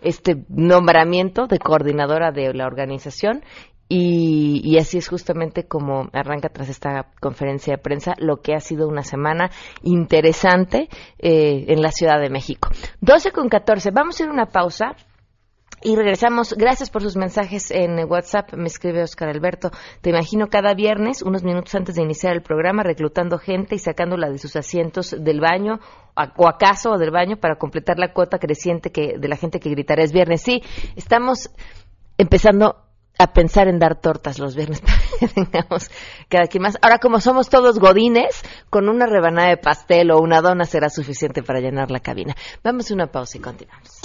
este 0.00 0.46
nombramiento 0.48 1.46
de 1.46 1.58
coordinadora 1.58 2.32
de 2.32 2.54
la 2.54 2.64
organización 2.64 3.42
y, 3.90 4.78
así 4.78 4.96
es 4.96 5.08
justamente 5.08 5.68
como 5.68 6.08
arranca 6.14 6.48
tras 6.48 6.70
esta 6.70 7.10
conferencia 7.20 7.74
de 7.74 7.82
prensa 7.82 8.14
lo 8.16 8.38
que 8.40 8.54
ha 8.54 8.60
sido 8.60 8.88
una 8.88 9.02
semana 9.02 9.50
interesante 9.82 10.88
eh, 11.18 11.66
en 11.68 11.82
la 11.82 11.92
Ciudad 11.92 12.18
de 12.18 12.30
México. 12.30 12.70
12 13.02 13.32
con 13.32 13.50
14. 13.50 13.90
Vamos 13.90 14.18
a 14.18 14.22
ir 14.22 14.30
a 14.30 14.32
una 14.32 14.46
pausa. 14.46 14.96
Y 15.86 15.96
regresamos. 15.96 16.54
Gracias 16.54 16.88
por 16.88 17.02
sus 17.02 17.14
mensajes 17.14 17.70
en 17.70 18.10
WhatsApp. 18.10 18.54
Me 18.54 18.68
escribe 18.68 19.02
Oscar 19.02 19.28
Alberto. 19.28 19.70
Te 20.00 20.08
imagino 20.08 20.48
cada 20.48 20.72
viernes, 20.72 21.20
unos 21.20 21.44
minutos 21.44 21.74
antes 21.74 21.96
de 21.96 22.02
iniciar 22.02 22.32
el 22.32 22.42
programa, 22.42 22.82
reclutando 22.82 23.36
gente 23.36 23.74
y 23.74 23.78
sacándola 23.78 24.30
de 24.30 24.38
sus 24.38 24.56
asientos 24.56 25.14
del 25.18 25.40
baño 25.40 25.80
o 26.36 26.48
acaso 26.48 26.96
del 26.96 27.10
baño 27.10 27.36
para 27.36 27.56
completar 27.56 27.98
la 27.98 28.14
cuota 28.14 28.38
creciente 28.38 28.90
que, 28.90 29.18
de 29.18 29.28
la 29.28 29.36
gente 29.36 29.60
que 29.60 29.68
gritará 29.68 30.02
es 30.02 30.12
viernes. 30.12 30.40
Sí, 30.40 30.62
estamos 30.96 31.50
empezando 32.16 32.83
a 33.18 33.32
pensar 33.32 33.68
en 33.68 33.78
dar 33.78 34.00
tortas 34.00 34.38
los 34.38 34.56
viernes 34.56 34.80
para 34.82 34.98
que 35.18 35.28
tengamos 35.28 35.90
cada 36.28 36.46
quien 36.46 36.62
más. 36.62 36.76
Ahora, 36.82 36.98
como 36.98 37.20
somos 37.20 37.48
todos 37.48 37.78
godines, 37.78 38.42
con 38.70 38.88
una 38.88 39.06
rebanada 39.06 39.48
de 39.48 39.56
pastel 39.56 40.10
o 40.10 40.20
una 40.20 40.40
dona 40.40 40.64
será 40.64 40.88
suficiente 40.88 41.42
para 41.42 41.60
llenar 41.60 41.90
la 41.90 42.00
cabina. 42.00 42.34
Vamos 42.62 42.90
a 42.90 42.94
una 42.94 43.06
pausa 43.06 43.38
y 43.38 43.40
continuamos. 43.40 44.00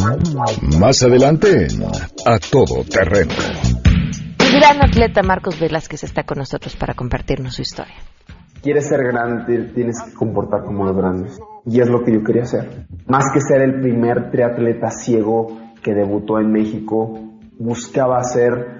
Más 0.80 1.04
adelante, 1.04 1.68
a 2.26 2.40
todo 2.40 2.84
terreno. 2.84 3.34
El 4.40 4.60
gran 4.60 4.82
atleta 4.84 5.22
Marcos 5.22 5.60
Velázquez 5.60 6.04
está 6.04 6.24
con 6.24 6.40
nosotros 6.40 6.76
para 6.76 6.94
compartirnos 6.94 7.56
su 7.56 7.62
historia. 7.62 7.96
Quieres 8.62 8.90
ser 8.90 9.00
grande, 9.04 9.72
tienes 9.74 10.02
que 10.02 10.14
comportar 10.14 10.66
como 10.66 10.86
los 10.86 10.98
grandes. 10.98 11.40
Y 11.66 11.80
es 11.80 11.88
lo 11.88 12.04
que 12.04 12.14
yo 12.14 12.24
quería 12.24 12.44
hacer. 12.44 12.88
Más 13.08 13.26
que 13.34 13.40
ser 13.40 13.62
el 13.62 13.80
primer 13.80 14.32
triatleta 14.32 14.90
ciego 14.90 15.48
que 15.82 15.94
debutó 15.94 16.40
en 16.40 16.52
México, 16.52 17.20
buscaba 17.58 18.18
hacer 18.18 18.80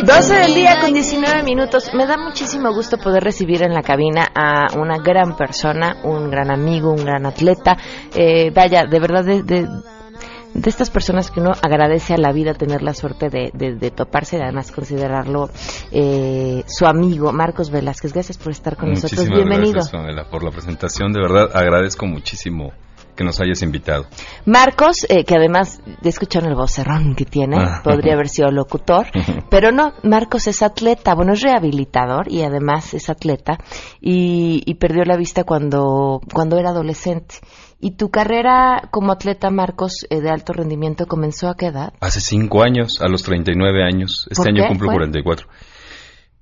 12 0.00 0.34
del 0.34 0.54
día 0.54 0.80
con 0.80 0.94
19 0.94 1.42
minutos. 1.42 1.90
Me 1.94 2.06
da 2.06 2.16
muchísimo 2.16 2.72
gusto 2.72 2.96
poder 2.96 3.22
recibir 3.22 3.62
en 3.62 3.74
la 3.74 3.82
cabina 3.82 4.26
a 4.34 4.78
una 4.78 4.96
gran 4.98 5.36
persona, 5.36 5.98
un 6.04 6.30
gran 6.30 6.50
amigo, 6.50 6.90
un 6.90 7.04
gran 7.04 7.26
atleta. 7.26 7.76
Eh, 8.14 8.50
vaya, 8.50 8.86
de 8.86 9.00
verdad, 9.00 9.24
de, 9.24 9.42
de, 9.42 9.68
estas 10.64 10.90
personas 10.90 11.30
que 11.30 11.40
uno 11.40 11.52
agradece 11.62 12.14
a 12.14 12.18
la 12.18 12.32
vida 12.32 12.54
tener 12.54 12.82
la 12.82 12.94
suerte 12.94 13.28
de, 13.28 13.90
toparse 13.90 14.38
y 14.38 14.40
además 14.40 14.72
considerarlo 14.72 15.50
eh, 15.90 16.64
su 16.66 16.86
amigo, 16.86 17.32
Marcos 17.32 17.70
Velázquez. 17.70 18.12
Gracias 18.12 18.38
por 18.38 18.52
estar 18.52 18.76
con 18.76 18.90
nosotros. 18.90 19.28
Bienvenido. 19.28 19.80
Gracias, 19.92 20.26
por 20.30 20.42
la 20.42 20.50
presentación. 20.50 21.12
De 21.12 21.20
verdad, 21.20 21.50
agradezco 21.54 22.06
muchísimo 22.06 22.72
que 23.16 23.24
nos 23.24 23.40
hayas 23.40 23.62
invitado. 23.62 24.06
Marcos, 24.46 25.06
eh, 25.08 25.24
que 25.24 25.36
además 25.36 25.80
de 26.00 26.08
escuchar 26.08 26.44
el 26.44 26.54
vocerrón 26.54 27.14
que 27.14 27.24
tiene, 27.24 27.56
ah. 27.58 27.80
podría 27.82 28.14
haber 28.14 28.28
sido 28.28 28.50
locutor, 28.50 29.06
pero 29.50 29.72
no, 29.72 29.94
Marcos 30.02 30.46
es 30.46 30.62
atleta, 30.62 31.14
bueno, 31.14 31.32
es 31.34 31.40
rehabilitador 31.40 32.30
y 32.30 32.42
además 32.42 32.94
es 32.94 33.10
atleta 33.10 33.58
y, 34.00 34.74
perdió 34.82 35.04
la 35.04 35.16
vista 35.16 35.44
cuando, 35.44 36.20
cuando 36.32 36.58
era 36.58 36.70
adolescente. 36.70 37.36
¿Y 37.78 37.92
tu 37.92 38.10
carrera 38.10 38.88
como 38.90 39.12
atleta, 39.12 39.50
Marcos, 39.50 40.06
eh, 40.08 40.20
de 40.20 40.30
alto 40.30 40.52
rendimiento 40.52 41.06
comenzó 41.06 41.48
a 41.48 41.56
qué 41.56 41.66
edad? 41.66 41.92
Hace 42.00 42.20
cinco 42.20 42.62
años, 42.62 43.00
a 43.00 43.08
los 43.08 43.22
39 43.22 43.84
años. 43.84 44.26
Este 44.30 44.48
año 44.48 44.66
cumplo 44.68 44.88
44. 44.90 45.48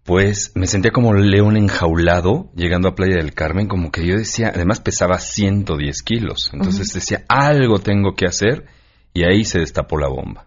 Pues 0.04 0.52
me 0.54 0.66
sentía 0.66 0.92
como 0.92 1.12
león 1.14 1.56
enjaulado 1.56 2.50
llegando 2.54 2.88
a 2.88 2.94
Playa 2.94 3.16
del 3.16 3.34
Carmen, 3.34 3.68
como 3.68 3.90
que 3.90 4.06
yo 4.06 4.16
decía, 4.16 4.50
además 4.54 4.80
pesaba 4.80 5.18
110 5.18 6.02
kilos, 6.02 6.50
entonces 6.52 6.92
decía, 6.92 7.24
algo 7.28 7.78
tengo 7.78 8.14
que 8.14 8.26
hacer 8.26 8.64
y 9.12 9.24
ahí 9.24 9.44
se 9.44 9.58
destapó 9.58 9.98
la 9.98 10.08
bomba. 10.08 10.46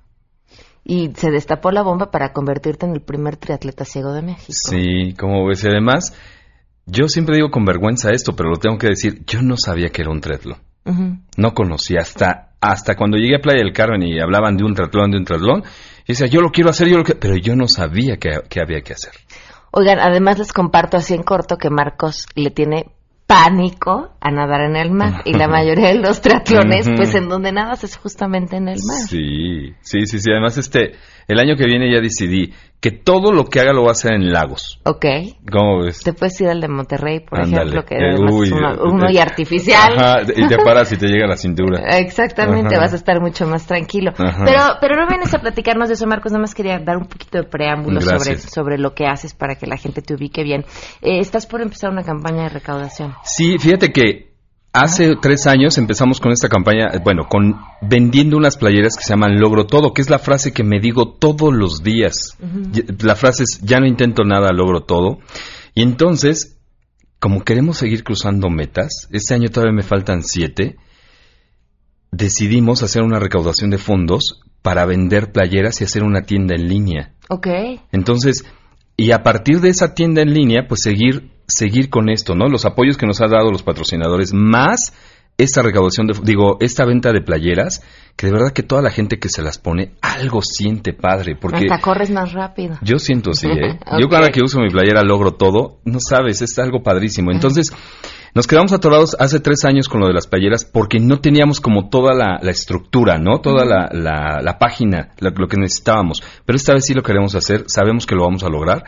Y 0.84 1.12
se 1.16 1.32
destapó 1.32 1.72
la 1.72 1.82
bomba 1.82 2.12
para 2.12 2.34
convertirte 2.34 2.86
en 2.86 2.94
el 2.94 3.02
primer 3.02 3.38
triatleta 3.38 3.86
ciego 3.86 4.12
de 4.12 4.22
México. 4.22 4.52
Sí, 4.52 5.14
como 5.18 5.48
ves, 5.48 5.64
y 5.64 5.68
además, 5.68 6.14
yo 6.86 7.08
siempre 7.08 7.36
digo 7.36 7.52
con 7.52 7.64
vergüenza 7.64 8.12
esto, 8.12 8.36
pero 8.36 8.50
lo 8.50 8.58
tengo 8.58 8.78
que 8.78 8.88
decir, 8.88 9.24
yo 9.26 9.42
no 9.42 9.56
sabía 9.56 9.90
que 9.90 10.02
era 10.02 10.12
un 10.12 10.20
triatlón. 10.20 10.58
No 10.86 11.54
conocía 11.54 12.00
hasta, 12.02 12.50
hasta 12.60 12.96
cuando 12.96 13.18
llegué 13.18 13.38
a 13.38 13.40
Playa 13.40 13.64
del 13.64 13.74
Carmen 13.74 14.04
y 14.04 14.20
hablaban 14.20 14.58
de 14.58 14.64
un 14.66 14.74
triatlón, 14.74 15.12
de 15.12 15.18
un 15.18 15.26
triatlón, 15.26 15.64
y 16.06 16.14
decía, 16.14 16.28
yo 16.28 16.42
lo 16.42 16.50
quiero 16.50 16.70
hacer, 16.70 16.90
yo 16.90 16.98
lo 16.98 17.04
quiero, 17.04 17.20
pero 17.20 17.36
yo 17.38 17.56
no 17.56 17.68
sabía 17.68 18.18
qué, 18.18 18.42
qué 18.50 18.60
había 18.60 18.82
que 18.82 18.94
hacer. 18.94 19.14
Oigan, 19.72 20.00
además 20.00 20.38
les 20.40 20.54
comparto 20.54 20.98
así 20.98 21.14
en 21.14 21.24
corto 21.24 21.58
que 21.58 21.70
Marcos 21.70 22.28
le 22.36 22.52
tiene 22.52 22.92
pánico 23.26 24.12
a 24.20 24.32
nadar 24.32 24.62
en 24.62 24.76
el 24.76 24.92
mar 24.92 25.22
y 25.26 25.34
la 25.34 25.48
mayoría 25.50 25.88
de 25.88 26.00
los 26.00 26.22
triatlones 26.22 26.90
pues 26.96 27.16
en 27.16 27.30
donde 27.30 27.52
nadas 27.52 27.84
es 27.84 27.98
justamente 27.98 28.58
en 28.58 28.68
el 28.68 28.80
mar. 28.86 29.08
Sí, 29.08 29.74
sí, 29.82 30.06
sí, 30.06 30.20
sí, 30.20 30.32
además 30.32 30.58
este 30.58 30.94
el 31.28 31.40
año 31.40 31.56
que 31.56 31.66
viene 31.66 31.92
ya 31.92 32.02
decidí 32.02 32.54
que 32.84 32.92
todo 32.92 33.32
lo 33.32 33.46
que 33.46 33.62
haga 33.62 33.72
lo 33.72 33.84
va 33.84 33.90
a 33.90 33.92
hacer 33.94 34.12
en 34.12 34.34
lagos. 34.34 34.82
Ok. 34.84 35.06
¿Cómo 35.50 35.84
ves? 35.84 36.02
Te 36.04 36.12
puedes 36.12 36.40
ir 36.42 36.50
al 36.50 36.60
de 36.60 36.68
Monterrey, 36.68 37.22
por 37.22 37.40
ejemplo, 37.40 37.86
que 37.86 37.96
es 37.96 38.20
uno, 38.20 39.10
y 39.10 39.18
artificial. 39.20 39.94
Ajá, 39.98 40.24
y 40.24 40.46
te 40.50 40.58
paras 40.66 40.92
y 40.92 40.98
te 40.98 41.08
llega 41.08 41.24
a 41.24 41.30
la 41.30 41.38
cintura. 41.38 41.80
Exactamente, 41.98 42.76
vas 42.78 42.92
a 42.92 42.98
estar 42.98 43.22
mucho 43.22 43.48
más 43.48 43.66
tranquilo. 43.66 44.12
Pero 44.18 44.62
pero 44.82 44.98
no 44.98 45.08
vienes 45.08 45.34
a 45.34 45.40
platicarnos 45.40 45.88
de 45.88 45.94
eso, 45.94 46.08
Marcos, 46.08 46.34
nada 46.34 46.42
más 46.42 46.54
quería 46.54 46.78
dar 46.80 46.98
un 46.98 47.06
poquito 47.06 47.38
de 47.38 47.46
preámbulo 47.46 48.02
sobre, 48.02 48.38
sobre 48.38 48.78
lo 48.78 48.94
que 48.94 49.06
haces 49.06 49.34
para 49.34 49.56
que 49.56 49.66
la 49.66 49.78
gente 49.78 50.02
te 50.02 50.16
ubique 50.16 50.44
bien. 50.44 50.66
Eh, 51.02 51.20
estás 51.20 51.46
por 51.46 51.62
empezar 51.62 51.90
una 51.90 52.04
campaña 52.04 52.44
de 52.44 52.50
recaudación. 52.50 53.14
Sí, 53.24 53.58
fíjate 53.60 53.94
que 53.94 54.33
Hace 54.76 55.16
tres 55.22 55.46
años 55.46 55.78
empezamos 55.78 56.20
con 56.20 56.32
esta 56.32 56.50
campaña, 56.50 56.88
eh, 56.88 57.00
bueno, 57.04 57.28
con 57.30 57.58
vendiendo 57.82 58.38
unas 58.38 58.58
playeras 58.58 58.98
que 58.98 59.04
se 59.04 59.10
llaman 59.12 59.40
Logro 59.40 59.68
Todo, 59.68 59.94
que 59.94 60.02
es 60.02 60.10
la 60.10 60.18
frase 60.18 60.52
que 60.52 60.64
me 60.64 60.80
digo 60.80 61.14
todos 61.14 61.54
los 61.54 61.84
días. 61.84 62.36
La 63.04 63.16
frase 63.16 63.44
es, 63.44 63.62
ya 63.62 63.80
no 63.80 63.86
intento 63.86 64.24
nada, 64.24 64.52
logro 64.52 64.82
todo. 64.82 65.20
Y 65.76 65.84
entonces, 65.84 66.58
como 67.20 67.44
queremos 67.44 67.78
seguir 67.78 68.04
cruzando 68.04 68.50
metas, 68.50 69.08
este 69.12 69.36
año 69.36 69.50
todavía 69.50 69.76
me 69.76 69.84
faltan 69.84 70.24
siete, 70.24 70.78
decidimos 72.12 72.82
hacer 72.82 73.04
una 73.04 73.20
recaudación 73.20 73.70
de 73.70 73.78
fondos 73.78 74.42
para 74.64 74.86
vender 74.86 75.32
playeras 75.32 75.82
y 75.82 75.84
hacer 75.84 76.02
una 76.02 76.24
tienda 76.24 76.56
en 76.56 76.68
línea. 76.68 77.14
Ok. 77.30 77.48
Entonces, 77.92 78.44
y 78.98 79.12
a 79.12 79.22
partir 79.22 79.62
de 79.62 79.70
esa 79.70 79.94
tienda 79.94 80.24
en 80.24 80.34
línea, 80.34 80.68
pues 80.68 80.82
seguir 80.82 81.33
seguir 81.56 81.90
con 81.90 82.10
esto, 82.10 82.36
¿no? 82.36 82.48
Los 82.48 82.66
apoyos 82.66 82.98
que 82.98 83.06
nos 83.06 83.22
han 83.22 83.32
dado 83.32 83.52
los 83.52 83.64
patrocinadores, 83.64 84.34
más 84.34 84.94
esta 85.38 85.62
recaudación 85.64 86.08
de, 86.08 86.14
digo, 86.24 86.58
esta 86.60 86.86
venta 86.86 87.12
de 87.12 87.22
playeras, 87.22 87.82
que 88.16 88.28
de 88.28 88.34
verdad 88.34 88.54
que 88.54 88.62
toda 88.62 88.82
la 88.82 88.92
gente 88.92 89.18
que 89.18 89.30
se 89.30 89.42
las 89.42 89.58
pone 89.58 89.94
algo 90.02 90.42
siente 90.42 90.94
padre, 90.94 91.36
porque 91.36 91.66
hasta 91.70 91.80
corres 91.80 92.12
más 92.12 92.34
rápido. 92.34 92.78
Yo 92.82 93.00
siento 93.00 93.32
así, 93.32 93.48
¿eh? 93.48 93.80
Yo 94.00 94.10
cada 94.10 94.30
que 94.30 94.42
uso 94.44 94.60
mi 94.60 94.70
playera 94.70 95.02
logro 95.04 95.32
todo, 95.32 95.80
no 95.86 96.00
sabes, 96.00 96.42
es 96.42 96.58
algo 96.60 96.84
padrísimo. 96.84 97.32
Entonces, 97.32 97.74
nos 98.36 98.46
quedamos 98.46 98.74
atorados 98.74 99.16
hace 99.20 99.40
tres 99.40 99.66
años 99.66 99.90
con 99.90 100.02
lo 100.02 100.08
de 100.08 100.14
las 100.14 100.28
playeras 100.28 100.66
porque 100.66 101.00
no 101.00 101.20
teníamos 101.20 101.60
como 101.60 101.90
toda 101.90 102.14
la, 102.14 102.38
estructura, 102.50 103.18
¿no? 103.18 103.40
Toda 103.42 103.66
la, 103.66 103.90
la, 103.92 104.58
página, 104.60 105.10
lo 105.20 105.48
que 105.48 105.58
necesitábamos. 105.58 106.22
Pero 106.46 106.56
esta 106.56 106.74
vez 106.74 106.86
sí 106.86 106.94
lo 106.94 107.02
queremos 107.02 107.34
hacer, 107.36 107.64
sabemos 107.68 108.06
que 108.06 108.16
lo 108.16 108.24
vamos 108.24 108.44
a 108.44 108.50
lograr 108.50 108.84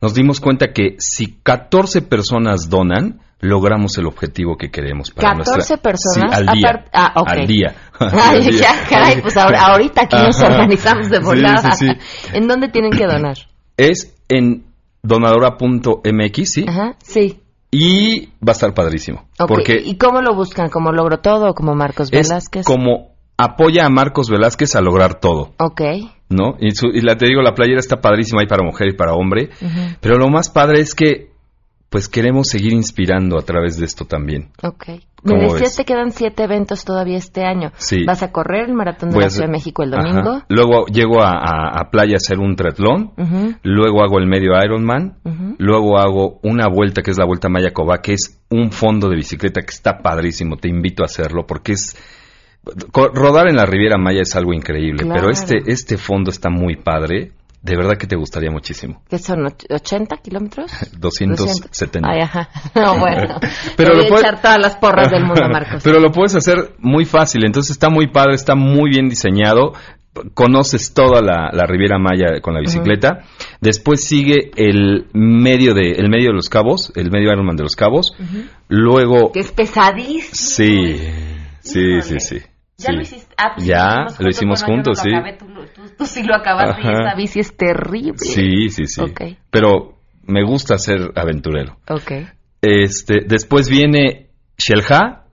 nos 0.00 0.14
dimos 0.14 0.40
cuenta 0.40 0.72
que 0.72 0.96
si 0.98 1.38
14 1.42 2.02
personas 2.02 2.68
donan, 2.68 3.20
logramos 3.40 3.96
el 3.98 4.06
objetivo 4.06 4.56
que 4.56 4.70
queremos 4.70 5.10
para 5.10 5.36
14 5.36 5.78
personas 5.78 6.32
al 6.34 6.46
día. 6.46 6.84
ah, 6.92 7.12
okay. 7.16 7.40
Al 7.40 7.46
día. 7.46 7.74
Ay, 7.98 8.58
ya, 8.58 8.86
caray, 8.88 9.20
pues 9.20 9.36
ahorita 9.36 10.02
aquí 10.02 10.16
nos 10.16 10.40
organizamos 10.40 11.08
de 11.08 11.20
volada. 11.20 11.72
Sí, 11.72 11.86
¿En 12.32 12.46
dónde 12.48 12.68
tienen 12.68 12.92
que 12.92 13.06
donar? 13.06 13.36
Es 13.76 14.14
en 14.28 14.64
donadora.mx, 15.02 16.50
¿sí? 16.52 16.64
Ajá, 16.68 16.96
sí. 17.02 17.40
Y 17.70 18.26
va 18.46 18.48
a 18.48 18.52
estar 18.52 18.74
padrísimo. 18.74 19.28
Porque 19.46 19.80
¿Y 19.84 19.96
cómo 19.96 20.20
lo 20.22 20.34
buscan? 20.34 20.70
¿Como 20.70 20.92
Logro 20.92 21.20
Todo 21.20 21.50
o 21.50 21.54
como 21.54 21.74
Marcos 21.74 22.10
Velázquez? 22.10 22.66
como 22.66 23.10
apoya 23.36 23.86
a 23.86 23.88
Marcos 23.88 24.28
Velázquez 24.28 24.74
a 24.74 24.80
lograr 24.80 25.20
todo. 25.20 25.52
Ok. 25.58 25.80
¿No? 26.30 26.56
Y, 26.58 27.00
la, 27.02 27.16
te 27.16 27.26
digo, 27.26 27.42
la 27.42 27.54
playera 27.54 27.80
está 27.80 28.00
padrísima 28.00 28.40
ahí 28.40 28.46
para 28.46 28.64
mujer 28.64 28.88
y 28.88 28.96
para 28.96 29.12
hombre, 29.12 29.50
pero 30.00 30.16
lo 30.16 30.28
más 30.28 30.48
padre 30.48 30.80
es 30.80 30.94
que 30.94 31.30
pues 31.90 32.08
queremos 32.08 32.46
seguir 32.46 32.72
inspirando 32.72 33.36
a 33.36 33.42
través 33.42 33.76
de 33.76 33.84
esto 33.84 34.04
también. 34.04 34.50
Ok. 34.62 34.86
Me 35.24 35.42
decías 35.42 35.76
que 35.76 35.84
quedan 35.84 36.12
siete 36.12 36.44
eventos 36.44 36.84
todavía 36.84 37.18
este 37.18 37.44
año. 37.44 37.72
Sí. 37.76 38.04
¿Vas 38.06 38.22
a 38.22 38.30
correr 38.30 38.68
el 38.68 38.74
Maratón 38.74 39.10
de 39.10 39.20
la 39.20 39.28
Ciudad 39.28 39.48
de 39.48 39.52
México 39.52 39.82
el 39.82 39.90
domingo? 39.90 40.42
Luego 40.48 40.86
llego 40.86 41.20
a, 41.20 41.88
Playa 41.90 42.14
a 42.14 42.16
hacer 42.16 42.38
un 42.38 42.54
triatlón. 42.54 43.12
Luego 43.64 44.02
hago 44.02 44.18
el 44.18 44.26
medio 44.28 44.52
Ironman. 44.64 45.18
Luego 45.58 45.98
hago 45.98 46.38
una 46.42 46.68
vuelta 46.68 47.02
que 47.02 47.10
es 47.10 47.18
la 47.18 47.26
Vuelta 47.26 47.48
Mayacoba, 47.48 48.00
que 48.00 48.14
es 48.14 48.40
un 48.48 48.70
fondo 48.70 49.08
de 49.08 49.16
bicicleta 49.16 49.60
que 49.60 49.74
está 49.74 49.98
padrísimo. 49.98 50.56
Te 50.56 50.68
invito 50.68 51.02
a 51.02 51.06
hacerlo 51.06 51.44
porque 51.46 51.72
es 51.72 51.96
Rodar 52.62 53.48
en 53.48 53.56
la 53.56 53.64
Riviera 53.64 53.96
Maya 53.96 54.20
es 54.22 54.36
algo 54.36 54.52
increíble, 54.52 55.06
pero 55.10 55.30
este, 55.30 55.62
este 55.66 55.96
fondo 55.96 56.30
está 56.30 56.50
muy 56.50 56.76
padre. 56.76 57.32
De 57.62 57.76
verdad 57.76 57.98
que 57.98 58.06
te 58.06 58.16
gustaría 58.16 58.50
muchísimo. 58.50 59.02
¿Qué 59.10 59.18
son? 59.18 59.40
¿80 59.40 60.22
kilómetros? 60.22 60.72
270. 60.98 62.08
Ay, 62.08 62.20
ajá. 62.20 62.48
No, 62.74 62.98
bueno. 62.98 63.38
pero 63.76 63.94
lo 63.94 64.08
puedes... 64.08 64.24
echar 64.24 64.40
todas 64.40 64.58
las 64.58 64.76
porras 64.76 65.10
del 65.10 65.24
mundo, 65.24 65.42
Marcos. 65.50 65.82
Pero 65.84 66.00
lo 66.00 66.10
puedes 66.10 66.34
hacer 66.34 66.74
muy 66.78 67.04
fácil. 67.04 67.44
Entonces 67.44 67.72
está 67.72 67.90
muy 67.90 68.08
padre, 68.08 68.34
está 68.34 68.54
muy 68.54 68.90
bien 68.90 69.08
diseñado. 69.10 69.74
Conoces 70.32 70.94
toda 70.94 71.20
la, 71.20 71.66
Riviera 71.66 71.98
Maya 71.98 72.40
con 72.40 72.54
la 72.54 72.60
bicicleta. 72.60 73.24
Después 73.60 74.04
sigue 74.04 74.50
el 74.56 75.06
medio 75.12 75.72
de 75.74 75.92
el 75.92 76.08
medio 76.08 76.30
de 76.30 76.34
los 76.34 76.48
cabos, 76.48 76.92
el 76.96 77.10
medio 77.10 77.30
Ironman 77.30 77.56
de 77.56 77.62
los 77.62 77.76
cabos. 77.76 78.14
Luego. 78.68 79.32
Que 79.32 79.40
es 79.40 79.52
pesadísimo. 79.52 80.32
Sí. 80.32 80.96
Sí, 81.60 82.00
sí, 82.02 82.20
sí. 82.20 82.38
Ya 82.80 82.92
lo 82.92 83.02
hiciste. 83.02 83.34
Ah, 83.36 83.52
pues 83.54 83.66
ya, 83.66 84.06
lo 84.18 84.28
hicimos 84.28 84.62
juntos, 84.62 84.98
sí. 85.00 85.10
tú, 85.96 86.06
sí 86.06 86.22
lo 86.22 86.34
acabaste 86.34 86.80
y 86.82 86.90
esa 86.90 87.14
bici 87.16 87.40
es 87.40 87.56
terrible. 87.56 88.18
Sí, 88.18 88.68
sí, 88.70 88.86
sí. 88.86 89.02
Pero 89.50 89.98
me 90.24 90.44
gusta 90.44 90.78
ser 90.78 91.12
aventurero. 91.14 91.76
Ok. 91.88 92.12
Este, 92.62 93.20
después 93.26 93.68
viene 93.68 94.30
Shelha, 94.58 95.24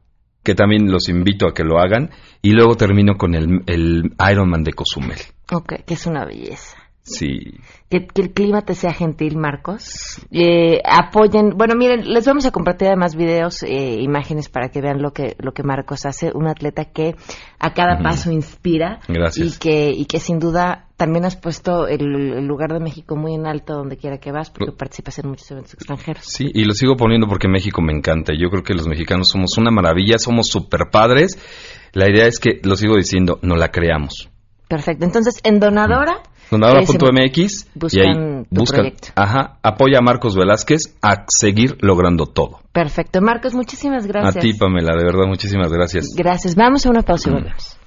que 0.43 0.55
también 0.55 0.91
los 0.91 1.09
invito 1.09 1.47
a 1.47 1.53
que 1.53 1.63
lo 1.63 1.79
hagan. 1.79 2.11
Y 2.41 2.51
luego 2.51 2.75
termino 2.75 3.15
con 3.17 3.35
el, 3.35 3.63
el 3.65 4.13
Ironman 4.31 4.63
de 4.63 4.73
Cozumel. 4.73 5.19
Ok, 5.51 5.83
que 5.85 5.93
es 5.93 6.05
una 6.05 6.25
belleza. 6.25 6.77
Sí. 7.07 7.59
Que, 7.89 8.07
el 8.15 8.33
clima 8.33 8.61
te 8.63 8.75
sea 8.75 8.93
gentil, 8.93 9.37
Marcos. 9.37 10.19
Eh, 10.31 10.81
apoyen. 10.83 11.51
Bueno, 11.57 11.75
miren, 11.75 12.13
les 12.13 12.25
vamos 12.25 12.45
a 12.45 12.51
compartir 12.51 12.89
además 12.89 13.15
videos, 13.15 13.63
eh, 13.63 14.01
imágenes 14.01 14.49
para 14.49 14.69
que 14.69 14.81
vean 14.81 15.01
lo 15.01 15.11
que 15.11 15.35
lo 15.39 15.53
que 15.53 15.63
Marcos 15.63 16.05
hace. 16.05 16.31
Un 16.33 16.47
atleta 16.47 16.85
que 16.85 17.15
a 17.59 17.73
cada 17.73 17.99
paso 17.99 18.31
inspira. 18.31 18.99
Gracias. 19.07 19.55
Y 19.55 19.59
que 19.59 19.89
y 19.91 20.05
que 20.05 20.19
sin 20.19 20.39
duda 20.39 20.87
también 20.97 21.25
has 21.25 21.35
puesto 21.35 21.87
el, 21.87 22.45
lugar 22.45 22.73
de 22.73 22.79
México 22.79 23.15
muy 23.15 23.35
en 23.35 23.45
alto 23.45 23.73
donde 23.73 23.97
quiera 23.97 24.17
que 24.17 24.31
vas, 24.31 24.49
porque 24.49 24.71
participas 24.71 25.19
en 25.19 25.29
muchos 25.29 25.49
eventos 25.51 25.75
extranjeros. 25.75 26.25
Sí, 26.25 26.49
y 26.53 26.65
lo 26.65 26.73
sigo 26.73 26.97
poniendo 26.97 27.27
porque 27.27 27.47
México 27.47 27.81
me 27.81 27.93
encanta. 27.93 28.33
Yo 28.37 28.49
creo 28.49 28.63
que 28.63 28.73
los 28.73 28.87
mexicanos 28.87 29.29
somos 29.29 29.57
una 29.57 29.71
maravilla, 29.71 30.17
somos 30.17 30.47
super 30.47 30.89
padres. 30.91 31.37
La 31.93 32.09
idea 32.09 32.25
es 32.25 32.39
que 32.39 32.59
lo 32.63 32.75
sigo 32.75 32.95
diciendo, 32.97 33.39
no 33.43 33.55
la 33.55 33.69
creamos. 33.69 34.29
Perfecto. 34.67 35.05
Entonces, 35.05 35.39
en 35.43 35.59
Donadora. 35.59 36.21
Donadora.mx 36.51 37.67
y 37.91 37.99
ahí 37.99 38.45
buscan, 38.49 38.93
ajá, 39.15 39.57
apoya 39.61 39.99
a 39.99 40.01
Marcos 40.01 40.35
Velázquez 40.35 40.95
a 41.01 41.25
seguir 41.27 41.77
logrando 41.81 42.25
todo. 42.25 42.59
Perfecto. 42.71 43.21
Marcos, 43.21 43.53
muchísimas 43.53 44.07
gracias. 44.07 44.37
A 44.37 44.39
ti, 44.39 44.53
Pamela, 44.53 44.95
de 44.95 45.03
verdad, 45.03 45.25
muchísimas 45.27 45.71
gracias. 45.71 46.13
Gracias. 46.15 46.55
Vamos 46.55 46.85
a 46.85 46.89
una 46.89 47.01
pausa 47.01 47.29
y 47.29 47.33
volvemos. 47.33 47.77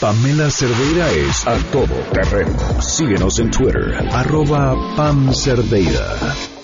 Pamela 0.00 0.50
Cerdeira 0.50 1.08
es 1.12 1.46
a 1.46 1.56
todo 1.70 1.94
terreno. 2.12 2.58
Síguenos 2.80 3.38
en 3.38 3.50
Twitter, 3.52 3.94
arroba 4.12 4.74
Pam 4.96 5.32
Cerdeira. 5.32 6.16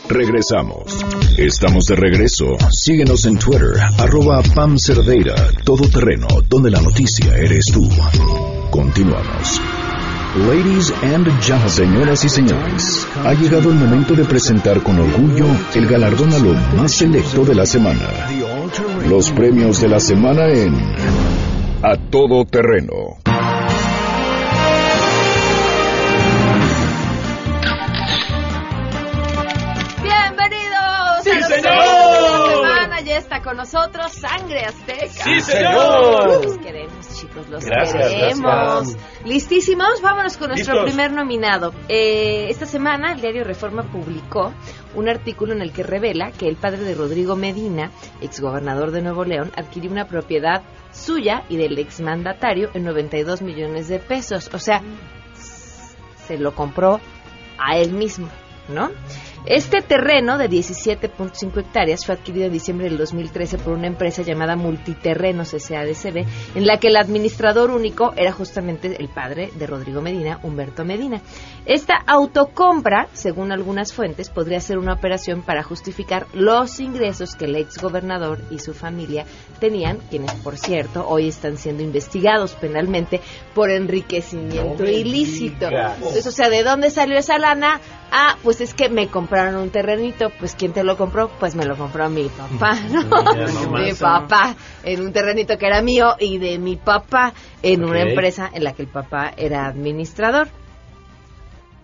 Regresamos. 0.08 0.98
Estamos 1.36 1.84
de 1.84 1.94
regreso. 1.94 2.56
Síguenos 2.70 3.26
en 3.26 3.38
Twitter, 3.38 3.74
arroba 3.98 4.42
Pam 4.54 4.76
Cerdeira, 4.76 5.36
todo 5.64 5.88
terreno, 5.88 6.26
donde 6.48 6.70
la 6.70 6.80
noticia 6.80 7.36
eres 7.36 7.66
tú. 7.72 7.88
Continuamos. 8.70 9.60
Ladies 10.36 10.92
and 11.02 11.26
gentlemen, 11.40 11.70
señoras 11.70 12.22
y 12.22 12.28
señores, 12.28 13.08
ha 13.24 13.32
llegado 13.32 13.70
el 13.70 13.76
momento 13.76 14.14
de 14.14 14.24
presentar 14.26 14.82
con 14.82 15.00
orgullo 15.00 15.46
el 15.74 15.86
galardón 15.86 16.32
a 16.34 16.38
lo 16.38 16.52
más 16.76 16.92
selecto 16.92 17.46
de 17.46 17.54
la 17.54 17.64
semana. 17.64 18.28
Los 19.08 19.30
premios 19.30 19.80
de 19.80 19.88
la 19.88 19.98
semana 19.98 20.46
en 20.48 20.74
A 21.82 21.96
Todo 22.10 22.44
Terreno. 22.44 23.16
Bienvenidos. 30.02 31.24
Sí, 31.24 31.54
señor. 31.54 32.48
Ya 33.04 33.16
está 33.16 33.40
con 33.40 33.56
nosotros 33.56 34.12
Sangre 34.12 34.66
Azteca. 34.66 35.24
Sí, 35.24 35.40
señor. 35.40 36.44
Los 36.44 36.58
queremos, 36.58 37.06
chicos, 37.28 37.48
los 37.48 37.64
queremos. 37.64 38.96
Listísimos, 39.24 40.00
vámonos 40.02 40.36
con 40.36 40.48
nuestro 40.48 40.84
primer 40.84 41.12
nominado. 41.12 41.72
Eh, 41.88 42.46
esta 42.48 42.66
semana 42.66 43.12
el 43.12 43.20
diario 43.20 43.44
Reforma 43.44 43.82
publicó 43.82 44.52
un 44.94 45.08
artículo 45.08 45.52
en 45.54 45.62
el 45.62 45.72
que 45.72 45.82
revela 45.82 46.32
que 46.32 46.48
el 46.48 46.56
padre 46.56 46.82
de 46.82 46.94
Rodrigo 46.94 47.36
Medina, 47.36 47.90
exgobernador 48.20 48.90
de 48.90 49.02
Nuevo 49.02 49.24
León, 49.24 49.52
adquirió 49.56 49.90
una 49.90 50.06
propiedad 50.06 50.62
suya 50.92 51.44
y 51.48 51.56
del 51.56 51.78
exmandatario 51.78 52.70
en 52.74 52.84
92 52.84 53.42
millones 53.42 53.88
de 53.88 53.98
pesos. 53.98 54.50
O 54.52 54.58
sea, 54.58 54.82
se 56.26 56.38
lo 56.38 56.54
compró 56.54 57.00
a 57.58 57.76
él 57.78 57.92
mismo, 57.92 58.28
¿no? 58.68 58.90
Este 59.46 59.80
terreno 59.80 60.36
de 60.36 60.50
17.5 60.50 61.58
hectáreas 61.58 62.04
fue 62.04 62.16
adquirido 62.16 62.46
en 62.46 62.52
diciembre 62.52 62.88
del 62.88 62.98
2013 62.98 63.58
por 63.58 63.72
una 63.72 63.86
empresa 63.86 64.22
llamada 64.22 64.56
Multiterrenos 64.56 65.48
SADCB, 65.48 66.26
en 66.54 66.66
la 66.66 66.78
que 66.78 66.88
el 66.88 66.96
administrador 66.96 67.70
único 67.70 68.12
era 68.16 68.32
justamente 68.32 68.96
el 68.98 69.08
padre 69.08 69.50
de 69.54 69.66
Rodrigo 69.66 70.02
Medina, 70.02 70.38
Humberto 70.42 70.84
Medina. 70.84 71.22
Esta 71.64 71.94
autocompra, 72.06 73.08
según 73.12 73.52
algunas 73.52 73.92
fuentes, 73.92 74.28
podría 74.28 74.60
ser 74.60 74.78
una 74.78 74.94
operación 74.94 75.42
para 75.42 75.62
justificar 75.62 76.26
los 76.34 76.80
ingresos 76.80 77.34
que 77.34 77.46
el 77.46 77.56
exgobernador 77.56 78.40
y 78.50 78.58
su 78.58 78.74
familia 78.74 79.24
tenían, 79.60 79.98
quienes, 80.10 80.32
por 80.34 80.58
cierto, 80.58 81.06
hoy 81.08 81.28
están 81.28 81.56
siendo 81.56 81.82
investigados 81.82 82.52
penalmente 82.54 83.20
por 83.54 83.70
enriquecimiento 83.70 84.84
ilícito. 84.84 85.68
Entonces, 85.68 86.26
o 86.26 86.32
sea, 86.32 86.48
¿de 86.50 86.62
dónde 86.62 86.90
salió 86.90 87.18
esa 87.18 87.38
lana? 87.38 87.80
Ah, 88.10 88.38
pues 88.42 88.62
es 88.62 88.72
que 88.72 88.88
me 88.88 89.08
compraron 89.08 89.56
un 89.56 89.68
terrenito, 89.70 90.30
pues 90.38 90.54
¿quién 90.54 90.72
te 90.72 90.82
lo 90.82 90.96
compró? 90.96 91.28
Pues 91.28 91.54
me 91.54 91.66
lo 91.66 91.76
compró 91.76 92.08
mi 92.08 92.28
papá, 92.28 92.74
¿no? 92.90 93.02
mi 93.72 93.92
papá, 93.92 94.56
en 94.82 95.02
un 95.02 95.12
terrenito 95.12 95.58
que 95.58 95.66
era 95.66 95.82
mío 95.82 96.16
y 96.18 96.38
de 96.38 96.58
mi 96.58 96.76
papá 96.76 97.34
en 97.62 97.84
una 97.84 98.00
empresa 98.02 98.50
en 98.52 98.64
la 98.64 98.72
que 98.72 98.80
el 98.82 98.88
papá 98.88 99.32
era 99.36 99.66
administrador. 99.66 100.48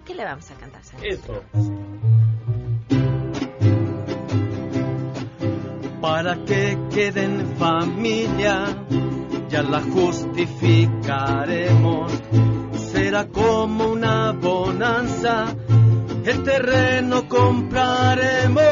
¿Qué 0.07 0.15
le 0.15 0.25
vamos 0.25 0.51
a 0.51 0.55
cantar? 0.55 0.81
Eso. 1.03 1.43
Para 6.01 6.37
que 6.45 6.79
quede 6.93 7.25
en 7.25 7.57
familia, 7.57 8.77
ya 9.49 9.63
la 9.63 9.81
justificaremos. 9.81 12.13
Será 12.93 13.27
como 13.27 13.89
una 13.89 14.33
bonanza 14.33 15.55
el 16.25 16.43
terreno 16.43 17.29
compraremos. 17.29 18.65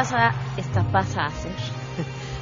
Pasa, 0.00 0.32
esta 0.56 0.82
pasa 0.90 1.26
a 1.26 1.30
ser 1.30 1.52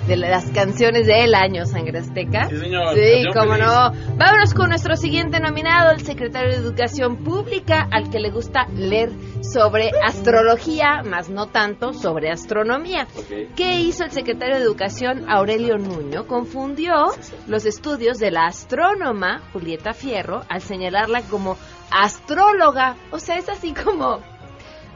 de 0.06 0.16
las 0.16 0.48
canciones 0.52 1.08
del 1.08 1.34
año 1.34 1.66
Sangre 1.66 1.98
Azteca. 1.98 2.48
Sí, 2.48 2.56
señor. 2.56 2.94
Sí, 2.94 3.24
cómo 3.34 3.56
no. 3.56 3.90
Vámonos 4.16 4.54
con 4.54 4.68
nuestro 4.68 4.94
siguiente 4.94 5.40
nominado, 5.40 5.90
el 5.90 6.00
secretario 6.00 6.50
de 6.50 6.56
Educación 6.56 7.16
Pública, 7.16 7.88
al 7.90 8.10
que 8.10 8.20
le 8.20 8.30
gusta 8.30 8.68
leer 8.72 9.10
sobre 9.42 9.90
astrología, 10.06 11.02
más 11.04 11.30
no 11.30 11.48
tanto 11.48 11.92
sobre 11.92 12.30
astronomía. 12.30 13.08
¿Qué 13.56 13.80
hizo 13.80 14.04
el 14.04 14.12
secretario 14.12 14.54
de 14.54 14.62
Educación, 14.62 15.28
Aurelio 15.28 15.78
Nuño? 15.78 16.28
Confundió 16.28 17.08
los 17.48 17.66
estudios 17.66 18.18
de 18.18 18.30
la 18.30 18.46
astrónoma 18.46 19.42
Julieta 19.52 19.94
Fierro 19.94 20.42
al 20.48 20.60
señalarla 20.60 21.22
como 21.22 21.58
astróloga. 21.90 22.94
O 23.10 23.18
sea, 23.18 23.36
es 23.36 23.48
así 23.48 23.74
como 23.74 24.20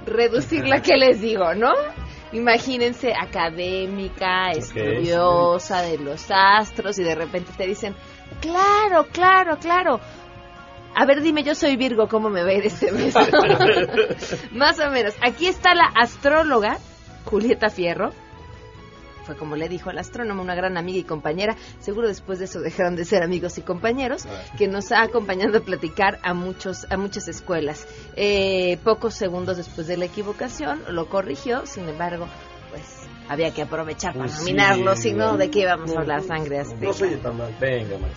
reducirla 0.07 0.81
que 0.81 0.97
les 0.97 1.21
digo, 1.21 1.55
¿no? 1.55 1.73
Imagínense 2.33 3.13
académica, 3.13 4.51
estudiosa 4.53 5.83
de 5.83 5.99
los 5.99 6.27
astros 6.31 6.99
y 6.99 7.05
de 7.05 7.15
repente 7.15 7.53
te 7.57 7.67
dicen, 7.67 7.95
claro, 8.41 9.07
claro, 9.13 9.59
claro. 9.59 10.01
A 10.95 11.07
ver, 11.07 11.23
dime, 11.23 11.43
yo 11.43 11.55
soy 11.55 11.77
Virgo, 11.77 12.09
¿cómo 12.09 12.31
me 12.31 12.43
va 12.43 12.51
a 12.51 12.55
ir 12.55 12.67
este 12.67 12.91
mes? 12.93 13.15
Más 14.53 14.79
o 14.81 14.91
menos. 14.91 15.15
Aquí 15.21 15.47
está 15.47 15.75
la 15.75 15.91
astróloga 15.95 16.79
Julieta 17.25 17.71
Fierro, 17.71 18.11
fue 19.23 19.37
como 19.37 19.57
le 19.57 19.69
dijo 19.69 19.91
al 19.91 19.99
astrónomo, 19.99 20.43
una 20.43 20.55
gran 20.55 20.77
amiga 20.77 20.99
y 20.99 21.05
compañera, 21.05 21.57
seguro 21.81 22.09
después 22.09 22.39
de 22.39 22.47
eso 22.47 22.61
dejaron 22.61 22.97
de 22.97 23.05
ser 23.05 23.23
amigos 23.23 23.59
y 23.59 23.63
compañeros, 23.63 24.27
que 24.57 24.69
nos 24.69 24.93
ha 24.93 25.03
acompañado 25.03 25.59
a 25.59 25.61
platicar 25.61 26.19
a 26.23 26.35
muchos 26.35 26.87
a 26.91 26.97
muchas 26.97 27.29
escuelas. 27.29 27.87
Eh, 28.17 28.79
pocos 28.85 29.15
segundos 29.15 29.57
después 29.57 29.87
de 29.87 29.97
la 29.97 30.05
equivocación 30.05 30.83
lo 30.89 31.09
corrigió, 31.09 31.67
sin 31.67 31.89
embargo, 31.89 32.27
pues 32.71 33.03
había 33.29 33.53
que 33.53 33.63
aprovechar 33.63 34.13
para 34.15 34.27
pues 34.27 34.39
nominarlo, 34.41 34.97
si 34.97 35.13
no, 35.13 35.37
¿de 35.37 35.51
qué 35.51 35.61
íbamos 35.61 35.95
a 35.97 36.01
hablar? 36.01 36.23
Sangre 36.23 36.61
azteca. 36.61 36.87
No 36.87 36.93
soy 36.93 37.17
tan 37.17 37.37
mal, 37.37 37.55
venga 37.61 37.99
más. 37.99 38.11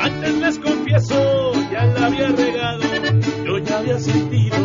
Antes 0.00 0.34
les 0.38 0.58
confieso, 0.58 1.52
ya 1.70 1.84
la 1.86 2.06
había 2.06 2.28
regado, 2.28 2.82
yo 3.44 3.58
ya 3.58 3.78
había 3.78 3.98
sentido 3.98 4.56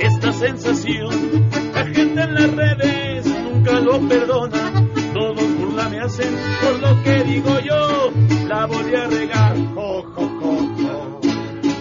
esta 0.00 0.32
sensación. 0.32 1.27
Perdona, 4.06 4.72
todos 5.12 5.56
burla 5.56 5.88
me 5.88 6.00
hacen 6.00 6.36
por 6.62 6.78
lo 6.80 7.02
que 7.02 7.22
digo 7.24 7.58
yo. 7.60 8.10
La 8.46 8.66
volví 8.66 8.94
a 8.94 9.06
regar, 9.06 9.56
jo, 9.74 10.02
jo, 10.14 10.28
jo, 10.40 10.56
jo. 10.78 11.20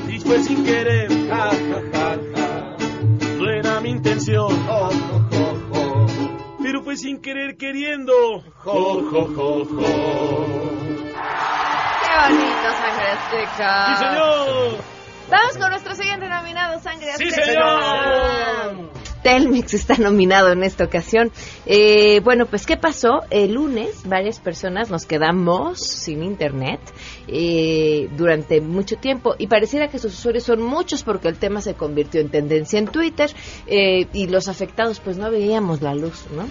Y 0.10 0.20
fue 0.20 0.40
sin 0.44 0.64
querer, 0.64 1.10
ja, 1.28 1.50
ja, 1.52 1.82
ja, 1.94 2.18
ja. 2.36 2.76
No 3.38 3.50
era 3.50 3.80
mi 3.82 3.90
intención, 3.90 4.50
jo, 4.68 4.90
jo, 4.90 5.28
jo, 5.32 5.60
jo. 5.74 6.08
Pero 6.62 6.84
fue 6.84 6.98
sin 6.98 7.22
querer 7.22 7.58
queriendo, 7.58 8.14
jo, 8.64 9.02
jo, 9.12 9.26
jo, 9.36 9.66
jo. 9.66 10.78
¡Qué 12.02 12.34
bonito, 12.34 12.68
sangre 12.82 13.08
azteca! 13.12 13.86
¡Sí, 13.88 14.04
señor! 14.04 14.98
Vamos 15.30 15.58
con 15.58 15.70
nuestro 15.70 15.94
siguiente 15.96 16.30
nominado, 16.30 16.80
Sangre 16.80 17.12
¡Sí, 17.18 17.30
señor! 17.32 18.97
Telmex 19.24 19.74
está 19.74 19.98
nominado 19.98 20.52
en 20.52 20.64
esta 20.64 20.84
ocasión. 20.84 21.32
Eh, 21.66 22.22
bueno, 22.24 22.46
pues 22.46 22.66
¿qué 22.66 22.78
pasó? 22.78 23.22
El 23.30 23.54
lunes 23.54 24.04
varias 24.06 24.40
personas 24.40 24.90
nos 24.90 25.06
quedamos 25.06 25.80
sin 25.80 26.24
internet 26.24 26.80
eh, 27.28 28.10
durante 28.16 28.62
mucho 28.62 28.98
tiempo 28.98 29.36
y 29.38 29.48
pareciera 29.48 29.88
que 29.88 30.00
sus 30.00 30.14
usuarios 30.14 30.44
son 30.44 30.62
muchos 30.62 31.04
porque 31.04 31.28
el 31.28 31.38
tema 31.38 31.62
se 31.62 31.74
convirtió 31.74 32.22
en 32.22 32.30
tendencia 32.30 32.80
en 32.80 32.88
Twitter 32.88 33.32
eh, 33.68 34.08
y 34.14 34.28
los 34.28 34.48
afectados 34.48 35.00
pues 35.00 35.18
no 35.18 35.30
veíamos 35.32 35.82
la 35.82 35.94
luz, 35.94 36.26
¿no? 36.36 36.48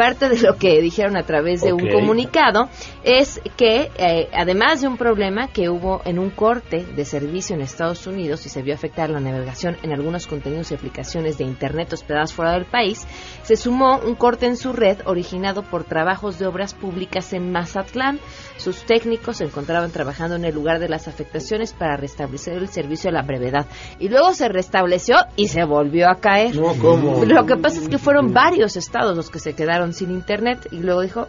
parte 0.00 0.30
de 0.30 0.38
lo 0.38 0.56
que 0.56 0.80
dijeron 0.80 1.18
a 1.18 1.24
través 1.24 1.60
de 1.60 1.74
un 1.74 1.90
comunicado 1.90 2.70
es 3.04 3.38
que, 3.58 3.90
eh, 3.98 4.30
además 4.32 4.80
de 4.80 4.88
un 4.88 4.96
problema 4.96 5.48
que 5.48 5.68
hubo 5.68 6.00
en 6.06 6.18
un 6.18 6.30
corte 6.30 6.86
de 6.86 7.04
servicio 7.04 7.54
en 7.54 7.60
Estados 7.60 8.06
Unidos 8.06 8.46
y 8.46 8.48
se 8.48 8.62
vio 8.62 8.72
afectar 8.72 9.10
la 9.10 9.20
navegación 9.20 9.76
en 9.82 9.92
algunos 9.92 10.26
contenidos 10.26 10.70
y 10.70 10.74
aplicaciones 10.74 11.36
de 11.36 11.44
Internet 11.44 11.92
hospedadas 12.20 12.32
fuera 12.32 12.52
del 12.52 12.66
país, 12.66 13.06
se 13.42 13.56
sumó 13.56 13.98
un 13.98 14.14
corte 14.14 14.46
en 14.46 14.56
su 14.56 14.72
red 14.72 14.98
originado 15.06 15.62
por 15.62 15.84
trabajos 15.84 16.38
de 16.38 16.46
obras 16.46 16.74
públicas 16.74 17.32
en 17.32 17.50
Mazatlán. 17.50 18.18
Sus 18.56 18.84
técnicos 18.84 19.38
se 19.38 19.44
encontraban 19.44 19.90
trabajando 19.90 20.36
en 20.36 20.44
el 20.44 20.54
lugar 20.54 20.78
de 20.78 20.88
las 20.88 21.08
afectaciones 21.08 21.72
para 21.72 21.96
restablecer 21.96 22.54
el 22.54 22.68
servicio 22.68 23.10
a 23.10 23.12
la 23.12 23.22
brevedad. 23.22 23.66
Y 23.98 24.08
luego 24.08 24.32
se 24.34 24.48
restableció 24.48 25.16
y 25.36 25.48
se 25.48 25.64
volvió 25.64 26.08
a 26.08 26.16
caer. 26.16 26.54
Lo 26.54 27.46
que 27.46 27.56
pasa 27.56 27.80
es 27.80 27.88
que 27.88 27.98
fueron 27.98 28.32
varios 28.32 28.76
estados 28.76 29.16
los 29.16 29.30
que 29.30 29.38
se 29.38 29.54
quedaron 29.54 29.92
sin 29.92 30.10
internet 30.10 30.68
y 30.70 30.80
luego 30.80 31.00
dijo 31.00 31.26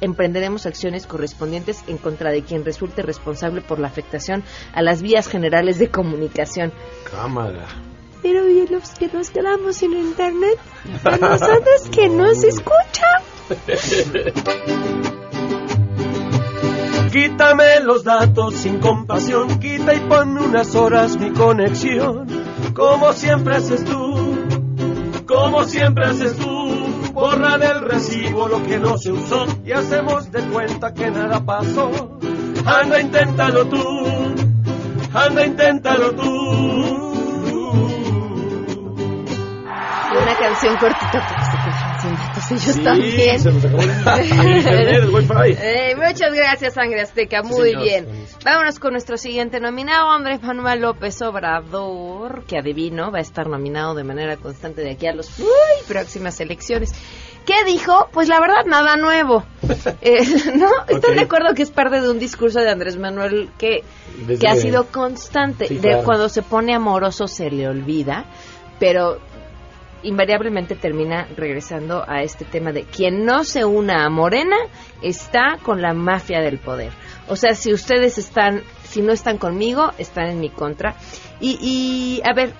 emprenderemos 0.00 0.66
acciones 0.66 1.06
correspondientes 1.06 1.82
en 1.86 1.98
contra 1.98 2.30
de 2.30 2.42
quien 2.42 2.64
resulte 2.64 3.02
responsable 3.02 3.62
por 3.62 3.78
la 3.78 3.86
afectación 3.88 4.42
a 4.74 4.82
las 4.82 5.00
vías 5.00 5.28
generales 5.28 5.78
de 5.78 5.88
comunicación. 5.88 6.72
Cámara. 7.10 7.93
Pero 8.24 8.48
¿y 8.48 8.66
los 8.68 8.88
que 8.98 9.08
nos 9.08 9.28
quedamos 9.28 9.76
sin 9.76 9.92
internet? 9.92 10.58
¿A 11.04 11.18
nosotros 11.18 11.90
que 11.92 12.08
no 12.08 12.34
se 12.34 12.48
escucha? 12.48 13.20
Quítame 17.12 17.80
los 17.80 18.02
datos 18.02 18.54
sin 18.54 18.80
compasión, 18.80 19.60
quita 19.60 19.92
y 19.92 20.00
ponme 20.00 20.40
unas 20.40 20.74
horas 20.74 21.18
mi 21.18 21.34
conexión. 21.34 22.26
Como 22.72 23.12
siempre 23.12 23.56
haces 23.56 23.84
tú, 23.84 24.38
como 25.26 25.64
siempre 25.64 26.06
haces 26.06 26.34
tú 26.36 27.12
borra 27.12 27.58
del 27.58 27.82
recibo 27.82 28.48
lo 28.48 28.62
que 28.62 28.78
no 28.78 28.96
se 28.96 29.12
usó 29.12 29.44
y 29.66 29.72
hacemos 29.72 30.32
de 30.32 30.40
cuenta 30.44 30.94
que 30.94 31.10
nada 31.10 31.44
pasó. 31.44 31.90
Anda, 32.64 33.02
inténtalo 33.02 33.66
tú, 33.66 33.84
anda, 35.12 35.44
inténtalo 35.44 36.14
tú. 36.14 37.13
Una 40.22 40.34
canción 40.36 40.76
cortita 40.76 41.26
porque 41.28 41.44
se 41.44 41.56
quedaron 41.64 42.00
sin 42.00 42.16
datos 42.16 42.50
ellos 42.50 42.84
también. 42.84 43.40
Se 43.40 43.50
nos 43.52 43.64
acabó 43.64 43.82
el 43.82 44.56
internet, 44.56 45.02
el 45.02 45.10
wifi. 45.10 45.56
Eh, 45.60 45.96
muchas 45.96 46.32
gracias, 46.34 46.74
Sangre 46.74 47.00
Azteca. 47.00 47.42
Muy 47.42 47.74
bien. 47.76 48.06
Vámonos 48.44 48.78
con 48.78 48.92
nuestro 48.92 49.16
siguiente 49.16 49.60
nominado, 49.60 50.10
Andrés 50.10 50.42
Manuel 50.42 50.80
López 50.82 51.20
Obrador, 51.22 52.44
que 52.46 52.58
adivino 52.58 53.10
va 53.10 53.18
a 53.18 53.22
estar 53.22 53.48
nominado 53.48 53.94
de 53.94 54.04
manera 54.04 54.36
constante 54.36 54.82
de 54.82 54.92
aquí 54.92 55.06
a 55.06 55.14
las 55.14 55.30
próximas 55.88 56.38
elecciones. 56.40 56.92
¿Qué 57.46 57.64
dijo? 57.66 58.08
Pues 58.12 58.28
la 58.28 58.40
verdad, 58.40 58.64
nada 58.66 58.96
nuevo. 58.96 59.44
Eh, 60.00 60.22
¿No? 60.56 60.68
¿Están 60.88 61.14
de 61.16 61.22
acuerdo 61.22 61.54
que 61.54 61.62
es 61.62 61.70
parte 61.70 62.00
de 62.00 62.10
un 62.10 62.18
discurso 62.18 62.60
de 62.60 62.70
Andrés 62.70 62.98
Manuel 62.98 63.48
que, 63.58 63.82
Desde- 64.26 64.38
que 64.38 64.48
ha 64.48 64.54
sido 64.56 64.86
constante? 64.86 65.66
Sí, 65.68 65.78
de 65.78 66.02
cuando 66.04 66.28
se 66.28 66.42
pone 66.42 66.74
amoroso 66.74 67.26
se 67.26 67.50
le 67.50 67.66
olvida, 67.68 68.24
pero 68.78 69.18
invariablemente 70.04 70.74
termina 70.74 71.26
regresando 71.36 72.04
a 72.08 72.22
este 72.22 72.44
tema 72.44 72.72
de 72.72 72.84
quien 72.84 73.24
no 73.24 73.44
se 73.44 73.64
una 73.64 74.04
a 74.04 74.10
Morena 74.10 74.56
está 75.02 75.58
con 75.62 75.82
la 75.82 75.92
mafia 75.94 76.40
del 76.40 76.58
poder. 76.58 76.92
O 77.28 77.36
sea, 77.36 77.54
si 77.54 77.72
ustedes 77.72 78.18
están, 78.18 78.62
si 78.84 79.02
no 79.02 79.12
están 79.12 79.38
conmigo, 79.38 79.92
están 79.98 80.26
en 80.28 80.40
mi 80.40 80.50
contra. 80.50 80.94
Y, 81.40 81.58
y 81.60 82.22
a 82.24 82.32
ver, 82.34 82.52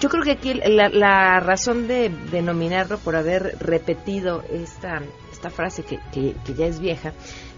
yo 0.00 0.08
creo 0.08 0.22
que 0.22 0.32
aquí 0.32 0.54
la, 0.54 0.88
la 0.88 1.40
razón 1.40 1.86
de, 1.86 2.08
de 2.08 2.42
nominarlo 2.42 2.98
por 2.98 3.16
haber 3.16 3.56
repetido 3.60 4.42
esta, 4.50 5.02
esta 5.30 5.50
frase 5.50 5.82
que, 5.82 5.98
que, 6.12 6.34
que 6.44 6.54
ya 6.54 6.66
es 6.66 6.80
vieja, 6.80 7.12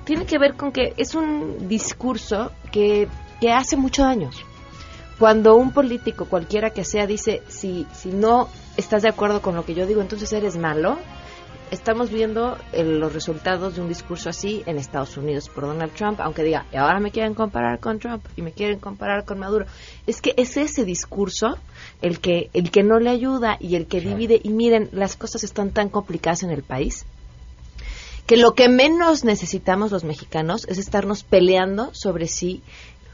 tiene 0.04 0.26
que 0.26 0.38
ver 0.38 0.54
con 0.54 0.72
que 0.72 0.94
es 0.96 1.14
un 1.14 1.68
discurso 1.68 2.52
que, 2.72 3.08
que 3.40 3.52
hace 3.52 3.76
muchos 3.76 4.04
años 4.04 4.44
cuando 5.18 5.56
un 5.56 5.72
político 5.72 6.26
cualquiera 6.26 6.70
que 6.70 6.84
sea 6.84 7.06
dice 7.06 7.42
si 7.48 7.86
si 7.92 8.10
no 8.10 8.48
estás 8.78 9.02
de 9.02 9.08
acuerdo 9.08 9.42
con 9.42 9.56
lo 9.56 9.64
que 9.64 9.74
yo 9.74 9.86
digo 9.86 10.00
entonces 10.00 10.32
eres 10.32 10.56
malo. 10.56 10.98
Estamos 11.70 12.10
viendo 12.10 12.56
eh, 12.72 12.82
los 12.82 13.12
resultados 13.12 13.74
de 13.74 13.82
un 13.82 13.88
discurso 13.88 14.30
así 14.30 14.62
en 14.64 14.78
Estados 14.78 15.18
Unidos 15.18 15.50
por 15.50 15.66
Donald 15.66 15.92
Trump 15.92 16.18
aunque 16.20 16.42
diga 16.42 16.64
y 16.72 16.76
ahora 16.76 16.98
me 16.98 17.10
quieren 17.10 17.34
comparar 17.34 17.78
con 17.80 17.98
Trump 17.98 18.24
y 18.36 18.42
me 18.42 18.52
quieren 18.52 18.78
comparar 18.78 19.26
con 19.26 19.38
Maduro 19.38 19.66
es 20.06 20.22
que 20.22 20.32
es 20.38 20.56
ese 20.56 20.86
discurso 20.86 21.58
el 22.00 22.20
que 22.20 22.48
el 22.54 22.70
que 22.70 22.84
no 22.84 23.00
le 23.00 23.10
ayuda 23.10 23.58
y 23.60 23.74
el 23.74 23.86
que 23.86 24.00
divide. 24.00 24.40
Y 24.42 24.50
miren 24.50 24.88
las 24.92 25.16
cosas 25.16 25.42
están 25.44 25.72
tan 25.72 25.90
complicadas 25.90 26.44
en 26.44 26.50
el 26.50 26.62
país 26.62 27.04
que 28.26 28.36
lo 28.36 28.54
que 28.54 28.68
menos 28.68 29.24
necesitamos 29.24 29.90
los 29.90 30.04
mexicanos 30.04 30.66
es 30.68 30.78
estarnos 30.78 31.24
peleando 31.24 31.90
sobre 31.94 32.28
si 32.28 32.62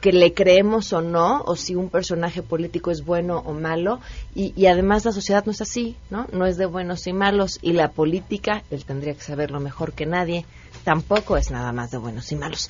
que 0.04 0.12
le 0.12 0.34
creemos 0.34 0.92
o 0.92 1.00
no, 1.00 1.40
o 1.46 1.56
si 1.56 1.74
un 1.74 1.88
personaje 1.88 2.42
político 2.42 2.90
es 2.90 3.06
bueno 3.06 3.38
o 3.38 3.54
malo, 3.54 4.00
y, 4.34 4.66
además 4.66 5.06
la 5.06 5.12
sociedad 5.12 5.46
no 5.46 5.52
es 5.52 5.62
así, 5.62 5.96
¿no? 6.10 6.26
No 6.30 6.44
es 6.44 6.58
de 6.58 6.66
buenos 6.66 7.06
y 7.06 7.14
malos, 7.14 7.58
y 7.62 7.72
la 7.72 7.90
política, 7.90 8.64
él 8.70 8.84
tendría 8.84 9.14
que 9.14 9.22
saberlo 9.22 9.60
mejor 9.60 9.94
que 9.94 10.04
nadie, 10.04 10.44
tampoco 10.84 11.38
es 11.38 11.50
nada 11.50 11.72
más 11.72 11.90
de 11.90 11.96
buenos 11.96 12.30
y 12.32 12.36
malos, 12.36 12.68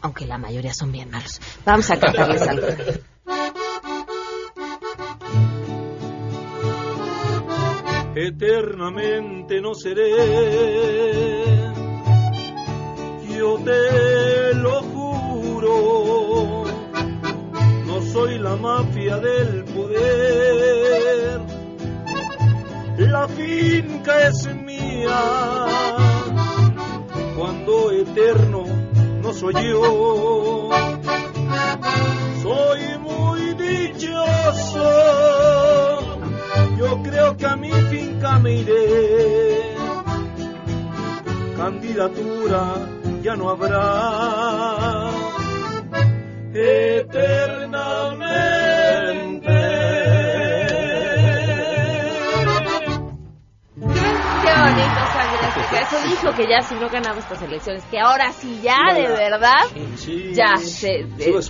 aunque 0.00 0.26
la 0.26 0.38
mayoría 0.38 0.72
son 0.72 0.92
bien 0.92 1.10
malos. 1.10 1.40
Vamos 1.64 1.90
a 1.90 1.98
cantarles 1.98 2.42
algo. 2.42 2.68
eternamente 8.14 9.60
no 9.60 9.74
seré. 9.74 10.08
Yo 13.36 13.58
te 13.64 14.54
lo 14.54 14.93
no 17.86 18.02
soy 18.12 18.38
la 18.38 18.56
mafia 18.56 19.18
del 19.18 19.64
poder. 19.64 21.40
La 22.98 23.26
finca 23.28 24.28
es 24.28 24.54
mía, 24.54 25.66
cuando 27.36 27.90
eterno 27.90 28.64
no 29.22 29.32
soy 29.32 29.54
yo. 29.54 30.70
Soy 32.42 32.98
muy 32.98 33.54
dichoso 33.54 35.14
yo 36.84 37.02
creo 37.02 37.36
que 37.36 37.46
a 37.46 37.56
mi 37.56 37.70
finca 37.70 38.38
me 38.38 38.54
iré. 38.56 39.74
Candidatura 41.56 42.74
ya 43.22 43.36
no 43.36 43.48
habrá. 43.50 44.53
Eternamente. 46.54 49.50
Qué 53.76 54.60
bonito, 54.60 55.00
sangre 55.12 55.46
azteca. 55.46 55.80
Eso 55.80 55.96
dijo 56.08 56.32
que 56.36 56.48
ya 56.48 56.60
si 56.62 56.74
no 56.76 56.88
ganaba 56.88 57.18
estas 57.18 57.42
elecciones, 57.42 57.82
que 57.90 57.98
ahora 57.98 58.32
sí 58.32 58.60
ya, 58.62 58.94
de 58.94 59.08
verdad, 59.08 59.64
ya 60.32 60.56
se, 60.56 61.06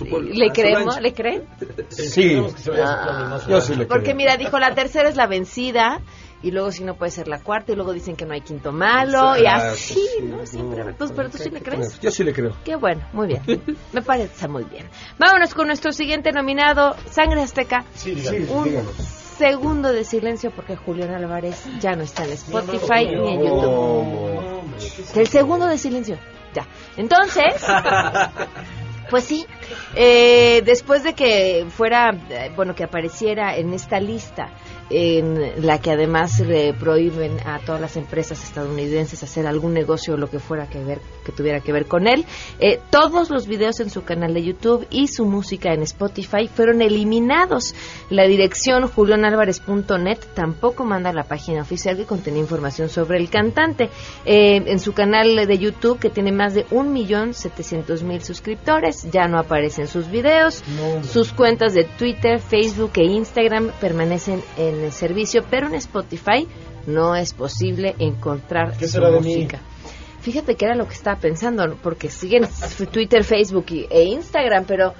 pol- 0.09 0.29
le 0.33 0.45
a 0.45 0.47
su 0.49 0.53
creemos. 0.53 0.99
¿le 1.01 1.13
creen? 1.13 1.43
Sí. 1.89 2.41
Ah, 2.81 3.39
Yo 3.47 3.61
sí 3.61 3.75
le 3.75 3.85
Porque 3.85 4.05
creo. 4.05 4.15
mira, 4.15 4.37
dijo 4.37 4.57
la 4.59 4.73
tercera 4.73 5.07
es 5.09 5.15
la 5.15 5.27
vencida 5.27 6.01
y 6.45 6.51
luego 6.51 6.71
si 6.71 6.83
no 6.83 6.93
puede 6.93 7.09
ser 7.09 7.27
la 7.27 7.39
cuarta 7.39 7.71
y 7.71 7.75
luego 7.75 7.91
dicen 7.91 8.15
que 8.15 8.23
no 8.23 8.35
hay 8.35 8.41
quinto 8.41 8.71
malo 8.71 9.35
y 9.35 9.47
así, 9.47 9.95
sí, 9.95 10.23
¿no? 10.25 10.45
Siempre, 10.45 10.83
no, 10.83 10.91
entonces, 10.91 11.17
pero 11.17 11.31
tú 11.31 11.39
sí 11.39 11.49
le 11.49 11.59
crees. 11.59 11.99
Yo 11.99 12.11
sí 12.11 12.23
le 12.23 12.33
creo. 12.33 12.55
Qué 12.63 12.75
bueno, 12.75 13.01
muy 13.13 13.29
bien. 13.29 13.41
Me 13.93 14.03
parece 14.03 14.47
muy 14.47 14.63
bien. 14.65 14.87
Vámonos 15.17 15.55
con 15.55 15.65
nuestro 15.65 15.91
siguiente 15.91 16.31
nominado, 16.31 16.95
Sangre 17.09 17.41
Azteca. 17.41 17.83
Un 18.05 18.63
díganos. 18.63 18.93
segundo 18.95 19.91
de 19.91 20.03
silencio 20.03 20.51
porque 20.51 20.75
Julián 20.75 21.15
Álvarez 21.15 21.65
ya 21.79 21.93
no 21.93 22.03
está 22.03 22.25
en 22.25 22.33
Spotify 22.33 23.07
ni 23.07 23.33
en 23.33 23.41
YouTube. 23.41 24.61
El 25.15 25.27
segundo 25.27 25.65
de 25.65 25.79
silencio. 25.79 26.19
Ya. 26.53 26.67
Entonces, 26.95 27.55
pues 29.09 29.23
sí, 29.23 29.47
eh, 29.95 30.61
después 30.65 31.03
de 31.03 31.13
que 31.13 31.65
fuera, 31.69 32.11
eh, 32.29 32.51
bueno, 32.55 32.75
que 32.75 32.83
apareciera 32.83 33.55
en 33.57 33.73
esta 33.73 33.99
lista, 33.99 34.49
en 34.89 35.65
la 35.65 35.79
que 35.79 35.91
además 35.91 36.39
le 36.39 36.73
prohíben 36.73 37.39
a 37.45 37.59
todas 37.59 37.81
las 37.81 37.97
empresas 37.97 38.43
estadounidenses 38.43 39.23
hacer 39.23 39.47
algún 39.47 39.73
negocio 39.73 40.13
o 40.13 40.17
lo 40.17 40.29
que 40.29 40.39
fuera 40.39 40.67
que 40.67 40.83
ver, 40.83 41.01
que 41.25 41.31
tuviera 41.31 41.59
que 41.59 41.71
ver 41.71 41.87
con 41.87 42.07
él, 42.07 42.25
eh, 42.59 42.79
todos 42.91 43.29
los 43.31 43.47
videos 43.47 43.79
en 43.79 43.89
su 43.89 44.03
canal 44.03 44.33
de 44.33 44.43
YouTube 44.43 44.85
y 44.91 45.07
su 45.07 45.25
música 45.25 45.73
en 45.73 45.81
Spotify 45.81 46.47
fueron 46.47 46.81
eliminados. 46.81 47.73
La 48.09 48.27
dirección 48.27 48.87
julionalvarez.net 48.87 50.19
tampoco 50.35 50.85
manda 50.85 51.11
la 51.13 51.23
página 51.23 51.61
oficial 51.61 51.97
que 51.97 52.05
contenía 52.05 52.41
información 52.41 52.89
sobre 52.89 53.17
el 53.17 53.29
cantante. 53.29 53.89
Eh, 54.25 54.61
en 54.67 54.79
su 54.79 54.93
canal 54.93 55.47
de 55.47 55.57
YouTube, 55.57 55.99
que 55.99 56.09
tiene 56.09 56.31
más 56.31 56.53
de 56.53 56.67
1.700.000 56.67 58.21
suscriptores, 58.21 59.07
ya 59.11 59.27
no 59.27 59.39
aparecen 59.55 59.87
sus 59.87 60.09
videos. 60.11 60.63
sus 61.09 61.31
cuentas 61.31 61.73
de 61.73 61.85
Twitter, 61.85 62.39
Facebook 62.39 62.91
e 62.95 63.03
Instagram 63.05 63.71
permanecen 63.79 64.43
en 64.57 64.83
el 64.83 64.91
servicio, 64.91 65.45
pero 65.49 65.67
en 65.67 65.75
Spotify 65.75 66.45
no 66.87 67.15
es 67.15 67.33
posible 67.33 67.95
encontrar 67.99 68.75
¿Qué 68.77 68.85
su 68.87 68.93
será 68.93 69.09
de 69.11 69.21
mí? 69.21 69.33
música. 69.35 69.61
Fíjate 70.19 70.55
que 70.55 70.65
era 70.65 70.75
lo 70.75 70.87
que 70.87 70.93
estaba 70.95 71.17
pensando, 71.19 71.77
porque 71.81 72.09
siguen 72.09 72.47
Twitter, 72.91 73.23
Facebook 73.23 73.65
y- 73.69 73.87
e 73.89 74.03
Instagram, 74.03 74.65
pero 74.65 74.93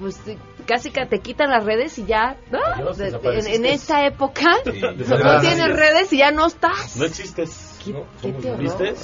pues 0.00 0.18
casi 0.66 0.90
que 0.90 1.06
te 1.06 1.20
quitan 1.20 1.50
las 1.50 1.64
redes 1.64 1.96
y 1.98 2.06
ya 2.06 2.36
¿no? 2.50 2.58
Adiós, 2.74 2.96
De- 2.98 3.08
en, 3.10 3.46
en 3.46 3.66
esta 3.66 4.04
época 4.04 4.50
Sí, 4.64 4.80
no, 4.80 5.40
tienes 5.40 5.68
redes 5.76 6.12
y 6.12 6.18
ya 6.18 6.32
no 6.32 6.46
estás. 6.48 6.96
No 6.96 7.04
existes. 7.04 7.75
¿Qué, 7.86 7.92
¿no? 7.92 8.04
qué 8.22 8.32
te? 8.32 8.54
¿Viste? 8.56 8.94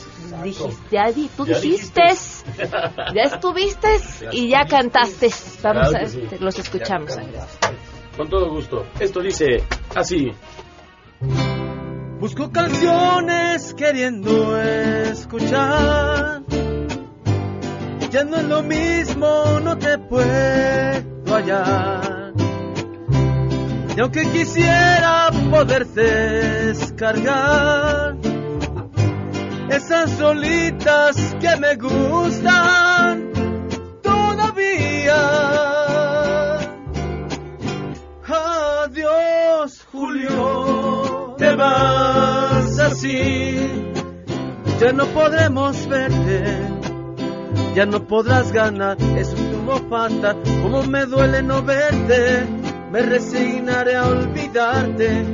Dijiste, 0.42 0.74
ya 0.90 1.10
di- 1.12 1.28
tú 1.36 1.46
Ya 1.46 1.58
dijiste, 1.60 2.02
ya 3.14 3.22
estuviste 3.22 3.88
y 4.32 4.48
ya 4.48 4.64
cantaste. 4.66 5.30
Vamos 5.62 5.88
Claro 5.90 6.06
a 6.06 6.08
sí. 6.08 6.20
te- 6.28 6.38
los 6.38 6.58
escuchamos. 6.58 7.16
Con 8.16 8.28
todo 8.28 8.50
gusto. 8.50 8.86
Esto 9.00 9.20
dice 9.20 9.62
así. 9.94 10.32
Busco 12.20 12.50
canciones 12.52 13.74
queriendo 13.74 14.56
escuchar. 14.60 16.42
Ya 18.10 18.24
no 18.24 18.36
es 18.36 18.44
lo 18.44 18.62
mismo, 18.62 19.58
no 19.62 19.76
te 19.78 19.96
puedo 19.98 21.34
hallar. 21.34 22.32
Y 23.96 24.00
aunque 24.00 24.22
quisiera 24.30 25.30
poder 25.50 25.86
descargar 26.92 28.16
esas 29.72 30.10
solitas 30.10 31.16
que 31.40 31.56
me 31.56 31.76
gustan 31.76 33.32
todavía. 34.02 35.20
Adiós, 38.28 39.86
Julio, 39.90 41.34
te 41.38 41.54
vas 41.54 42.78
así. 42.78 43.68
Ya 44.80 44.92
no 44.92 45.06
podremos 45.06 45.86
verte, 45.86 46.60
ya 47.74 47.86
no 47.86 48.06
podrás 48.06 48.52
ganar. 48.52 48.96
Es 49.16 49.32
un 49.32 49.54
humo 49.54 49.78
falta, 49.88 50.34
como 50.62 50.82
me 50.82 51.06
duele 51.06 51.42
no 51.42 51.62
verte. 51.62 52.46
Me 52.90 53.00
resignaré 53.00 53.96
a 53.96 54.06
olvidarte, 54.06 55.24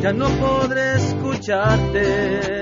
ya 0.00 0.12
no 0.12 0.28
podré 0.28 0.94
escucharte. 0.94 2.61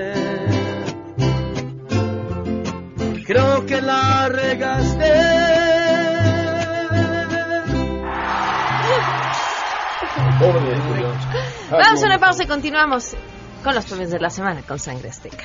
Creo 3.30 3.64
que 3.64 3.80
la 3.80 4.28
regaste. 4.28 5.12
Vamos 11.70 12.02
a 12.02 12.06
una 12.06 12.18
pausa 12.18 12.42
y 12.42 12.48
continuamos 12.48 13.14
con 13.62 13.76
los 13.76 13.86
premios 13.86 14.10
de 14.10 14.18
la 14.18 14.30
semana 14.30 14.62
con 14.62 14.80
Sangre 14.80 15.10
Azteca. 15.10 15.44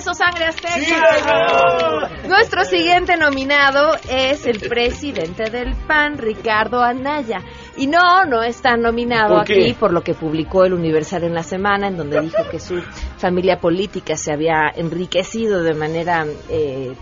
Sangre 0.00 0.44
Azteca. 0.46 2.10
Nuestro 2.28 2.64
siguiente 2.64 3.16
nominado 3.16 3.92
es 4.08 4.46
el 4.46 4.60
presidente 4.60 5.50
del 5.50 5.74
PAN, 5.86 6.18
Ricardo 6.18 6.82
Anaya. 6.82 7.40
Y 7.76 7.86
no, 7.86 8.24
no 8.24 8.42
está 8.42 8.76
nominado 8.76 9.38
aquí 9.38 9.74
por 9.74 9.92
lo 9.92 10.02
que 10.02 10.14
publicó 10.14 10.64
el 10.64 10.72
Universal 10.74 11.24
en 11.24 11.34
la 11.34 11.42
semana, 11.42 11.88
en 11.88 11.96
donde 11.96 12.20
dijo 12.20 12.48
que 12.50 12.58
su 12.60 12.80
familia 13.18 13.60
política 13.60 14.16
se 14.16 14.32
había 14.32 14.68
enriquecido 14.74 15.62
de 15.62 15.74
manera... 15.74 16.24
eh, 16.48 16.94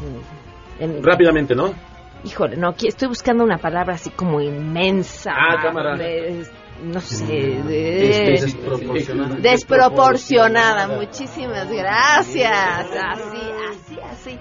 en- 0.79 1.03
Rápidamente, 1.03 1.55
¿no? 1.55 1.73
Híjole, 2.25 2.57
no, 2.57 2.69
aquí 2.71 2.89
estoy 2.89 3.09
buscando 3.09 3.45
una 3.45 3.59
palabra 3.59 3.95
así 3.95 4.11
como 4.11 4.41
inmensa. 4.41 5.33
Ah, 5.35 5.63
cámara. 5.63 5.97
de- 5.97 6.45
no 6.83 7.01
sé, 7.01 7.27
de- 7.27 8.11
Este, 8.37 8.47
desproporcionada. 8.47 9.37
desproporcionada. 9.37 10.89
Muchísimas 10.89 11.69
gracias. 11.71 12.53
Así, 12.53 13.41
así, 13.71 13.99
así. 14.11 14.39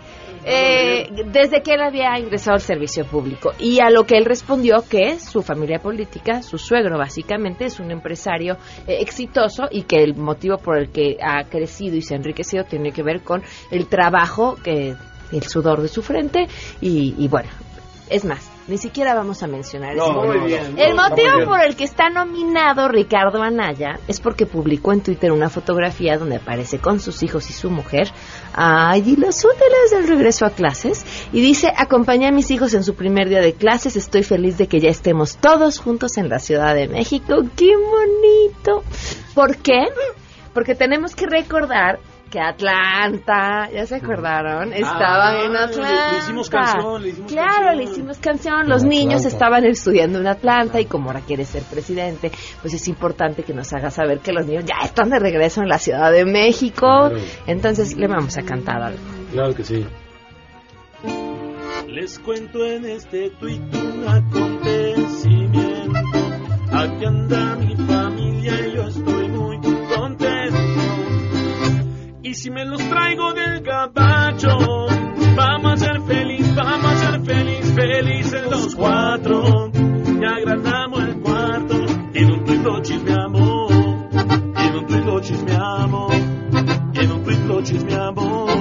Eh, 0.48 1.08
desde 1.32 1.64
que 1.64 1.74
él 1.74 1.82
había 1.82 2.20
ingresado 2.20 2.54
al 2.56 2.62
servicio 2.62 3.04
público 3.06 3.54
y 3.58 3.80
a 3.80 3.90
lo 3.90 4.06
que 4.06 4.16
él 4.16 4.26
respondió 4.26 4.84
que 4.88 5.18
su 5.20 5.42
familia 5.42 5.80
política, 5.80 6.44
su 6.44 6.60
suegro 6.60 7.00
básicamente 7.00 7.66
es 7.66 7.80
un 7.80 7.90
empresario 7.90 8.58
eh, 8.86 8.98
exitoso 9.00 9.64
y 9.72 9.84
que 9.84 10.04
el 10.04 10.16
motivo 10.16 10.58
por 10.58 10.78
el 10.78 10.92
que 10.92 11.18
ha 11.20 11.46
crecido 11.46 11.96
y 11.96 12.04
se 12.04 12.14
ha 12.14 12.18
enriquecido 12.18 12.64
tiene 12.64 12.92
que 12.92 13.02
ver 13.02 13.22
con 13.24 13.42
el 13.72 13.88
trabajo 13.88 14.56
que 14.64 14.94
el 15.32 15.44
sudor 15.44 15.82
de 15.82 15.88
su 15.88 16.04
frente 16.04 16.46
y, 16.80 17.16
y 17.18 17.28
bueno, 17.28 17.50
es 18.12 18.24
más, 18.24 18.48
ni 18.68 18.78
siquiera 18.78 19.14
vamos 19.14 19.44
a 19.44 19.48
mencionar 19.48 19.96
No, 19.96 20.24
ese 20.24 20.40
muy 20.40 20.48
bien, 20.48 20.78
El 20.78 20.96
no, 20.96 21.04
está 21.04 21.16
muy 21.16 21.26
motivo 21.26 21.46
por 21.46 21.62
el 21.62 21.76
que 21.76 21.84
está 21.84 22.10
nominado 22.10 22.88
Ricardo 22.88 23.42
Anaya 23.42 24.00
es 24.08 24.20
porque 24.20 24.46
publicó 24.46 24.92
en 24.92 25.02
Twitter 25.02 25.32
una 25.32 25.50
fotografía 25.50 26.18
donde 26.18 26.38
aparece 26.38 26.80
con 26.80 27.00
sus 27.00 27.22
hijos 27.24 27.50
y 27.50 27.54
su 27.54 27.70
mujer. 27.70 28.12
Allí 28.54 29.16
los 29.16 29.44
útiles 29.44 29.92
del 29.92 30.08
regreso 30.08 30.46
a 30.46 30.50
clases 30.50 31.06
y 31.32 31.42
dice 31.42 31.72
acompañé 31.76 32.28
a 32.28 32.32
mis 32.32 32.50
hijos 32.52 32.74
en 32.74 32.84
su 32.84 32.96
primer 32.96 33.30
día 33.30 33.42
de 33.42 33.54
clases. 33.54 33.96
Estoy 33.96 34.24
feliz 34.24 34.58
de 34.58 34.68
que 34.68 34.80
ya 34.80 34.90
estemos 34.90 35.38
todos 35.38 35.80
juntos 35.80 36.18
en 36.18 36.30
la 36.30 36.40
Ciudad 36.40 36.74
de 36.74 36.88
México 36.88 37.44
qué 37.56 37.76
bonito 37.76 38.84
¿por 39.34 39.58
qué? 39.58 39.86
porque 40.54 40.74
tenemos 40.74 41.16
que 41.16 41.28
recordar 41.28 42.00
que 42.36 42.42
Atlanta, 42.42 43.70
¿ya 43.74 43.86
se 43.86 43.96
acordaron? 43.96 44.74
Estaban 44.74 45.38
en 45.38 45.54
le- 45.54 45.60
Atlanta. 45.60 46.12
le 46.12 46.18
hicimos 46.18 46.50
canción, 46.50 47.02
le 47.02 47.08
hicimos 47.10 47.32
claro, 47.32 47.54
canción. 47.54 47.78
le 47.78 47.84
hicimos 47.86 48.18
canción. 48.18 48.68
Los 48.70 48.84
En 48.84 48.90
niños 48.90 49.22
Atlanta. 49.22 49.28
estaban 49.30 49.66
estudiando 49.66 50.20
en 50.20 50.28
Atlanta 50.28 50.82
y 50.82 50.86
como 50.86 51.08
ahora 51.12 51.22
quiere 51.22 51.46
ser 51.46 51.64
presidente, 51.64 52.32
pues 52.62 52.74
es 52.74 52.88
importante 52.90 53.44
que 53.44 53.54
nos 53.54 53.72
haga 53.72 53.90
saber 53.90 54.20
que 54.20 54.34
los 54.34 54.46
niños 54.46 54.66
ya 54.66 54.76
están 54.84 55.10
de 55.12 55.20
regreso 55.20 55.62
en 55.62 55.70
la 55.70 55.80
Ciudad 55.80 56.12
de 56.12 56.26
México. 56.26 56.82
Claro. 57.10 57.16
Entonces 57.48 57.96
le 57.96 58.08
vamos 58.08 58.38
a 58.38 58.42
cantar 58.42 58.82
algo. 58.82 59.00
Claro 59.32 59.56
que 59.56 59.64
sí. 59.64 59.86
Les 61.88 62.20
cuento 62.20 62.66
en 62.66 62.84
este 62.86 63.30
tuit 63.30 63.62
un 63.74 64.04
acontecimiento. 64.10 66.00
Aquí 66.74 67.06
anda 67.06 67.56
mi 67.56 67.76
si 72.46 72.52
me 72.52 72.64
los 72.64 72.80
traigo 72.90 73.34
del 73.34 73.62
gabacho, 73.62 74.56
vamos 75.36 75.74
a 75.74 75.78
ser 75.78 76.00
feliz, 76.04 76.54
vamos 76.54 76.92
a 76.92 76.98
ser 76.98 77.22
feliz, 77.22 77.74
felices 77.74 78.44
los 78.52 78.76
cuatro. 78.76 79.72
Ya 79.74 80.36
agrandamos 80.36 81.04
el 81.06 81.22
cuarto, 81.22 81.76
y 82.14 82.20
en 82.20 82.32
un 82.32 82.46
tuit 82.46 82.62
lo 82.62 82.84
chismeamos, 82.84 83.72
y 83.72 84.68
en 84.68 84.76
un 84.76 84.86
tuit 84.86 85.06
lo 85.06 85.20
chismeamos, 85.22 86.16
y 86.94 87.00
en 87.00 87.12
un 87.14 87.24
tuit 87.24 87.40
lo 87.48 87.64
chismeamos. 87.64 88.52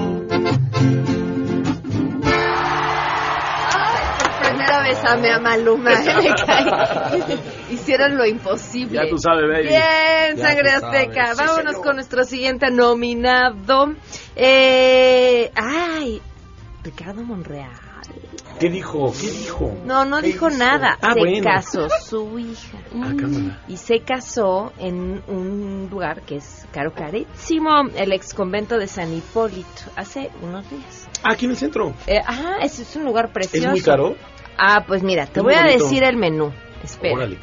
Por 4.18 4.48
primera 4.48 4.80
vez 4.80 5.04
amé 5.04 5.30
a 5.30 5.40
Maluma. 5.40 5.90
Hicieron 7.84 8.16
lo 8.16 8.24
imposible. 8.26 8.94
Ya 9.04 9.08
tú 9.10 9.18
sabes, 9.18 9.44
baby. 9.48 9.68
Bien, 9.68 10.36
Ya 10.36 10.48
sangre 10.48 10.70
azteca. 10.70 11.34
sabes. 11.34 11.50
Vámonos 11.50 11.76
con 11.76 11.96
nuestro 11.96 12.24
siguiente 12.24 12.70
nominado. 12.70 13.94
Eh, 14.36 15.50
ay, 15.54 16.20
Ricardo 16.82 17.22
Monreal. 17.22 17.70
¿Qué 18.60 18.68
dijo? 18.70 19.12
¿Qué 19.20 19.30
dijo? 19.30 19.76
No, 19.84 20.04
no 20.04 20.20
dijo 20.22 20.48
nada. 20.48 20.96
Ah, 21.02 21.12
se 21.14 21.18
bueno. 21.20 21.42
casó 21.44 21.88
su 22.04 22.38
hija. 22.38 22.78
Ah, 23.02 23.12
cámara. 23.18 23.62
Y 23.68 23.76
se 23.76 24.00
casó 24.00 24.72
en 24.78 25.22
un 25.26 25.88
lugar 25.90 26.22
que 26.22 26.36
es 26.36 26.66
caro 26.72 26.92
carísimo, 26.94 27.70
el 27.96 28.12
ex 28.12 28.32
convento 28.32 28.78
de 28.78 28.86
San 28.86 29.12
Hipólito, 29.12 29.68
hace 29.96 30.30
unos 30.42 30.68
días. 30.70 31.08
Ah, 31.22 31.32
aquí 31.32 31.46
en 31.46 31.52
el 31.52 31.56
centro. 31.56 31.94
Eh, 32.06 32.20
ajá, 32.24 32.58
es 32.62 32.94
un 32.96 33.04
lugar 33.04 33.32
precioso. 33.32 33.66
¿Es 33.66 33.72
muy 33.72 33.80
caro? 33.82 34.14
Ah, 34.56 34.84
pues 34.86 35.02
mira, 35.02 35.26
te 35.26 35.40
Es 35.40 35.44
voy 35.44 35.54
a 35.54 35.64
decir 35.64 36.04
el 36.04 36.16
menú. 36.16 36.52
Espera. 36.84 37.14
Órale. 37.14 37.38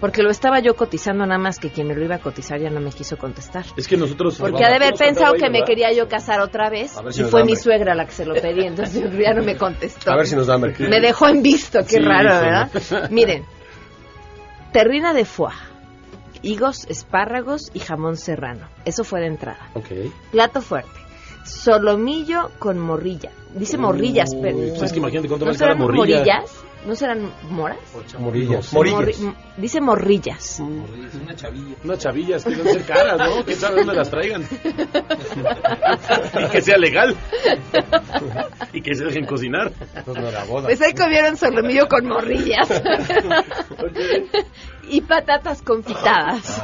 Porque 0.00 0.22
lo 0.22 0.30
estaba 0.30 0.60
yo 0.60 0.74
cotizando 0.74 1.24
nada 1.26 1.38
más 1.38 1.58
que 1.58 1.70
quien 1.70 1.86
me 1.88 1.94
lo 1.94 2.04
iba 2.04 2.16
a 2.16 2.18
cotizar 2.18 2.58
ya 2.58 2.70
no 2.70 2.80
me 2.80 2.90
quiso 2.90 3.16
contestar. 3.18 3.64
Es 3.76 3.86
que 3.86 3.96
nosotros... 3.96 4.36
Porque 4.38 4.64
ha 4.64 4.68
de 4.70 4.76
haber 4.76 4.94
pensado 4.94 5.34
que 5.34 5.50
me 5.50 5.62
quería 5.64 5.92
yo 5.92 6.08
casar 6.08 6.40
otra 6.40 6.70
vez 6.70 6.94
si 7.10 7.22
y 7.22 7.24
fue 7.24 7.44
mi 7.44 7.56
suegra 7.56 7.94
la 7.94 8.06
que 8.06 8.12
se 8.12 8.24
lo 8.24 8.34
pedí, 8.34 8.64
entonces 8.64 9.04
ya 9.18 9.34
no 9.34 9.42
me 9.42 9.56
contestó. 9.56 10.10
A 10.10 10.16
ver 10.16 10.26
si 10.26 10.34
nos 10.34 10.46
da 10.46 10.54
hambre. 10.54 10.74
Me 10.78 11.00
dejó 11.00 11.28
en 11.28 11.42
visto, 11.42 11.80
qué 11.80 11.96
Sí, 11.96 11.98
raro. 12.00 12.28
¿verdad? 12.40 12.70
Miren, 13.10 13.44
terrina 14.72 15.12
de 15.14 15.24
foie, 15.24 15.54
higos, 16.42 16.86
espárragos 16.88 17.70
y 17.74 17.80
jamón 17.80 18.16
serrano. 18.16 18.66
Eso 18.84 19.04
fue 19.04 19.20
de 19.20 19.26
entrada. 19.26 19.68
Ok. 19.74 19.88
Plato 20.32 20.60
fuerte. 20.62 20.90
Solomillo 21.44 22.50
con 22.58 22.78
morrilla. 22.78 23.30
Dice 23.54 23.78
morrillas, 23.78 24.30
pero. 24.42 24.56
Pues 24.58 24.82
es 24.82 24.92
que 24.92 24.98
imagínate 24.98 25.28
cuánto 25.28 25.44
¿No 25.46 25.50
vale 25.50 25.58
cada 25.58 25.72
serán 25.74 25.78
morrilla. 25.78 26.18
morillas? 26.18 26.50
¿No 26.86 26.94
serán 26.94 27.32
moras? 27.50 27.78
Morillas. 28.18 28.72
Morillas. 28.72 29.20
dice 29.56 29.80
morrillas. 29.80 30.60
Una 30.60 31.34
chavilla. 31.34 31.76
Unas 31.82 31.98
chavillas 31.98 32.44
que 32.44 32.50
deben 32.50 32.72
ser 32.74 32.84
caras, 32.84 33.18
¿no? 33.18 33.44
¿Quién 33.44 33.58
sabe 33.58 33.76
dónde 33.78 33.94
las 33.94 34.08
traigan? 34.08 34.46
y 36.46 36.48
que 36.50 36.62
sea 36.62 36.78
legal. 36.78 37.16
y 38.72 38.80
que 38.82 38.94
se 38.94 39.04
dejen 39.04 39.26
cocinar. 39.26 39.72
Pues 40.62 40.80
ahí 40.80 40.94
comieron 40.94 41.36
solomillo 41.36 41.88
con 41.88 42.06
morrillas. 42.06 42.68
y 44.88 45.00
patatas 45.00 45.62
confitadas. 45.62 46.62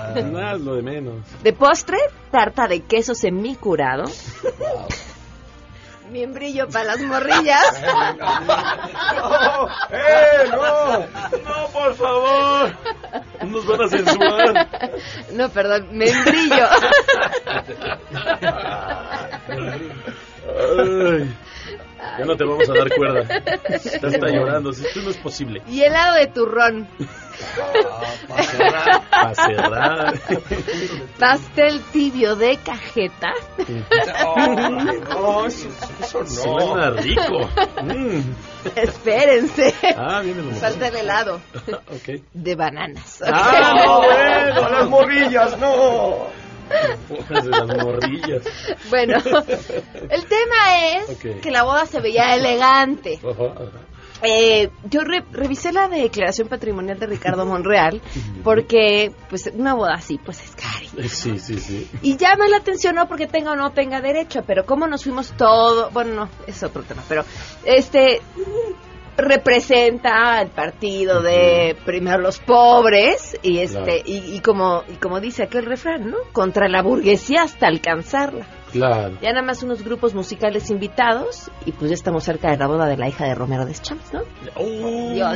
Lo 0.60 0.76
de 0.76 0.82
menos. 0.82 1.16
De 1.42 1.52
postre, 1.52 1.98
tarta 2.30 2.68
de 2.68 2.82
queso 2.82 3.16
semicurado. 3.16 4.04
Miembrillo 6.12 6.68
para 6.68 6.84
las 6.84 7.00
morrillas. 7.00 7.82
¡Eh, 9.90 10.50
no! 10.50 10.98
¡No, 10.98 11.68
por 11.72 11.94
favor! 11.94 12.76
Nos 13.46 13.66
van 13.66 13.82
a 13.82 13.88
censurar. 13.88 14.68
No, 15.32 15.48
perdón, 15.48 15.88
membrillo. 15.92 16.68
Ay, 20.54 21.34
ya 22.18 22.24
no 22.24 22.36
te 22.36 22.44
vamos 22.44 22.68
a 22.68 22.72
dar 22.74 22.90
cuerda. 22.94 23.20
Está, 23.68 24.08
está 24.08 24.28
llorando. 24.28 24.70
Esto 24.70 25.00
no 25.02 25.10
es 25.10 25.16
posible. 25.18 25.62
y 25.68 25.82
helado 25.82 26.16
de 26.16 26.26
turrón. 26.28 26.88
Para 28.28 29.34
cerrar. 29.34 30.14
Pastel 31.18 31.80
tibio 31.92 32.36
de 32.36 32.56
cajeta. 32.58 33.32
No, 35.10 35.46
eso, 35.46 35.68
eso 36.00 36.20
no. 36.20 36.26
Suena 36.26 36.90
rico. 36.90 37.48
Mm. 37.82 38.20
Espérense. 38.76 39.74
Ah, 39.96 40.20
viene 40.22 40.42
lo. 40.42 40.50
Falta 40.52 40.88
el 40.88 40.96
helado. 40.96 41.40
Ok. 41.92 42.22
De 42.32 42.54
bananas. 42.54 43.22
Ah, 43.26 43.74
no, 43.84 43.98
bueno, 44.02 44.68
las 44.70 44.88
morrillas, 44.88 45.58
no. 45.58 46.26
De 47.28 47.50
las 47.50 47.84
morrillas. 47.84 48.42
Bueno, 48.90 49.16
el 49.94 50.24
tema 50.26 50.96
es 50.96 51.18
que 51.18 51.50
la 51.50 51.64
boda 51.64 51.86
se 51.86 52.00
veía 52.00 52.34
elegante. 52.34 53.20
Eh, 54.24 54.70
yo 54.88 55.00
revisé 55.32 55.72
la 55.72 55.88
declaración 55.88 56.46
patrimonial 56.46 56.96
de 56.96 57.06
Ricardo 57.06 57.44
Monreal 57.44 58.00
porque 58.44 59.12
pues 59.28 59.50
una 59.52 59.74
boda 59.74 59.94
así 59.94 60.18
pues 60.24 60.42
es 60.44 60.54
cari. 60.54 61.08
Sí, 61.08 61.40
sí, 61.40 61.58
sí. 61.58 61.88
Y 62.02 62.16
llama 62.16 62.46
la 62.46 62.58
atención 62.58 62.94
no 62.94 63.08
porque 63.08 63.26
tenga 63.26 63.52
o 63.52 63.56
no 63.56 63.72
tenga 63.72 64.00
derecho, 64.00 64.44
pero 64.46 64.64
cómo 64.64 64.86
nos 64.86 65.02
fuimos 65.02 65.32
todo, 65.32 65.90
bueno, 65.90 66.14
no, 66.14 66.28
es 66.46 66.62
otro 66.62 66.82
tema, 66.82 67.02
pero 67.08 67.24
este 67.64 68.22
representa 69.16 70.40
el 70.40 70.48
partido 70.48 71.22
de 71.22 71.76
primero 71.84 72.18
los 72.18 72.38
pobres 72.40 73.38
y 73.42 73.58
este 73.58 74.02
y, 74.04 74.40
como 74.40 74.84
y 74.88 74.94
como 74.94 75.20
dice 75.20 75.44
aquel 75.44 75.66
refrán, 75.66 76.10
¿no? 76.10 76.16
Contra 76.32 76.68
la 76.68 76.82
burguesía 76.82 77.42
hasta 77.42 77.66
alcanzarla. 77.66 78.46
Claro. 78.72 79.18
Ya 79.20 79.32
nada 79.32 79.42
más 79.42 79.62
unos 79.62 79.84
grupos 79.84 80.14
musicales 80.14 80.70
invitados 80.70 81.50
y 81.66 81.72
pues 81.72 81.90
ya 81.90 81.94
estamos 81.94 82.24
cerca 82.24 82.50
de 82.50 82.56
la 82.56 82.66
boda 82.66 82.86
de 82.86 82.96
la 82.96 83.08
hija 83.08 83.26
de 83.26 83.34
Romero 83.34 83.66
de 83.66 83.74
Champs, 83.74 84.12
¿no? 84.12 84.22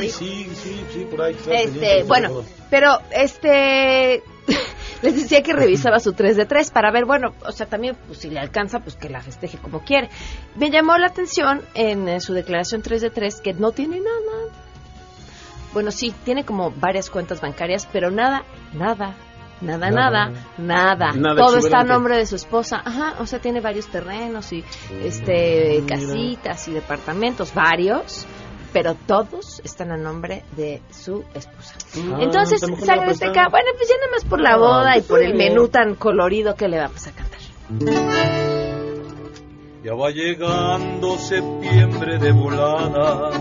sí, 0.01 0.49
sí, 0.53 0.83
sí, 0.91 1.07
por 1.09 1.21
ahí. 1.21 1.37
Este, 1.49 2.03
bueno, 2.03 2.43
pero 2.71 2.99
este 3.11 4.23
les 5.03 5.15
decía 5.15 5.43
que 5.43 5.53
revisaba 5.53 5.99
su 5.99 6.13
3 6.13 6.35
de 6.35 6.45
3 6.45 6.71
para 6.71 6.91
ver, 6.91 7.05
bueno, 7.05 7.35
o 7.45 7.51
sea, 7.51 7.67
también 7.67 7.95
pues 8.07 8.19
si 8.19 8.29
le 8.29 8.39
alcanza, 8.39 8.79
pues 8.79 8.95
que 8.95 9.09
la 9.09 9.21
festeje 9.21 9.59
como 9.59 9.81
quiere. 9.81 10.09
Me 10.55 10.71
llamó 10.71 10.97
la 10.97 11.07
atención 11.07 11.61
en, 11.75 12.07
en 12.07 12.21
su 12.21 12.33
declaración 12.33 12.81
3 12.81 13.01
de 13.01 13.09
3 13.11 13.41
que 13.41 13.53
no 13.53 13.71
tiene 13.71 13.99
nada. 13.99 14.51
Bueno, 15.73 15.91
sí, 15.91 16.13
tiene 16.25 16.43
como 16.43 16.71
varias 16.71 17.09
cuentas 17.09 17.39
bancarias, 17.39 17.87
pero 17.91 18.09
nada, 18.09 18.43
nada, 18.73 19.15
Nada, 19.61 19.89
nada, 19.89 20.31
nada. 20.57 21.13
Todo 21.35 21.57
está 21.57 21.79
a 21.79 21.83
nombre 21.83 22.17
de 22.17 22.25
su 22.25 22.35
esposa. 22.35 22.81
Ajá, 22.83 23.15
o 23.19 23.25
sea, 23.25 23.39
tiene 23.39 23.59
varios 23.59 23.87
terrenos 23.87 24.53
y 24.53 24.63
este 25.03 25.83
casitas 25.87 26.67
y 26.67 26.73
departamentos, 26.73 27.53
varios, 27.53 28.27
pero 28.71 28.93
todos 28.93 29.59
están 29.63 29.91
a 29.91 29.97
nombre 29.97 30.43
de 30.55 30.81
su 30.91 31.23
esposa. 31.33 31.75
Ah, 31.95 32.17
Entonces, 32.19 32.61
sale 32.85 33.11
este 33.11 33.27
acá. 33.27 33.47
Bueno, 33.49 33.69
pues 33.75 33.89
ya 33.89 33.95
nada 33.95 34.11
más 34.11 34.25
por 34.25 34.39
la 34.39 34.53
ah, 34.53 34.57
boda 34.57 34.97
y 34.97 35.01
por 35.01 35.23
el 35.23 35.33
menú 35.33 35.69
tan 35.69 35.95
colorido 35.95 36.55
que 36.55 36.67
le 36.67 36.77
vamos 36.77 37.07
a 37.07 37.11
cantar. 37.11 37.39
Ya 39.83 39.93
va 39.93 40.11
llegando 40.11 41.17
septiembre 41.17 42.19
de 42.19 42.31
volada. 42.31 43.31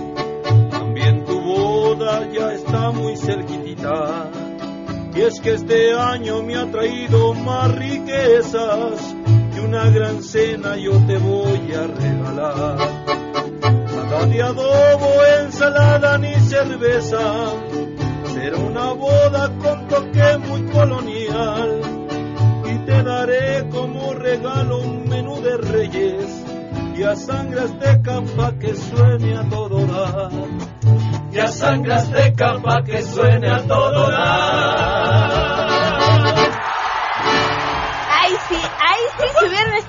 También 0.71 1.25
tu 1.27 1.41
boda 1.41 2.27
ya 2.33 2.53
está 2.53 2.91
muy 2.91 3.17
cerquitita 3.17 4.31
y 5.17 5.23
es 5.23 5.41
que 5.41 5.55
este 5.55 5.95
año 5.95 6.43
me 6.43 6.57
ha 6.57 6.71
traído 6.71 7.33
más 7.33 7.75
riquezas 7.75 9.15
que 9.55 9.61
una 9.61 9.89
gran 9.89 10.23
cena 10.23 10.77
yo 10.77 10.93
te 11.07 11.17
voy 11.17 11.73
a 11.73 11.87
regalar. 11.87 12.77
Nada 13.95 14.27
de 14.27 14.43
adobo, 14.43 15.13
ensalada 15.41 16.19
ni 16.19 16.35
cerveza, 16.35 17.19
será 18.35 18.59
una 18.59 18.93
boda 18.93 19.51
con 19.59 19.89
toque 19.89 20.39
muy 20.39 20.65
colonial. 20.67 21.81
Y 22.67 22.79
te 22.85 23.03
daré 23.03 23.69
como 23.71 24.13
regalo 24.13 24.81
un 24.81 25.09
menú 25.09 25.41
de 25.41 25.57
reyes 25.57 26.45
y 26.95 27.03
a 27.03 27.17
sangras 27.17 27.79
de 27.81 28.03
campa 28.03 28.53
que 28.59 28.75
suene 28.75 29.37
a 29.37 29.49
todo 29.49 29.87
dar 29.87 30.31
ya 31.37 31.49
sangras 31.49 32.11
de 32.11 32.33
capa 32.33 32.83
que 32.83 33.03
suene 33.03 33.51
a 33.51 33.63
todo 33.67 34.11
dar. 34.11 34.96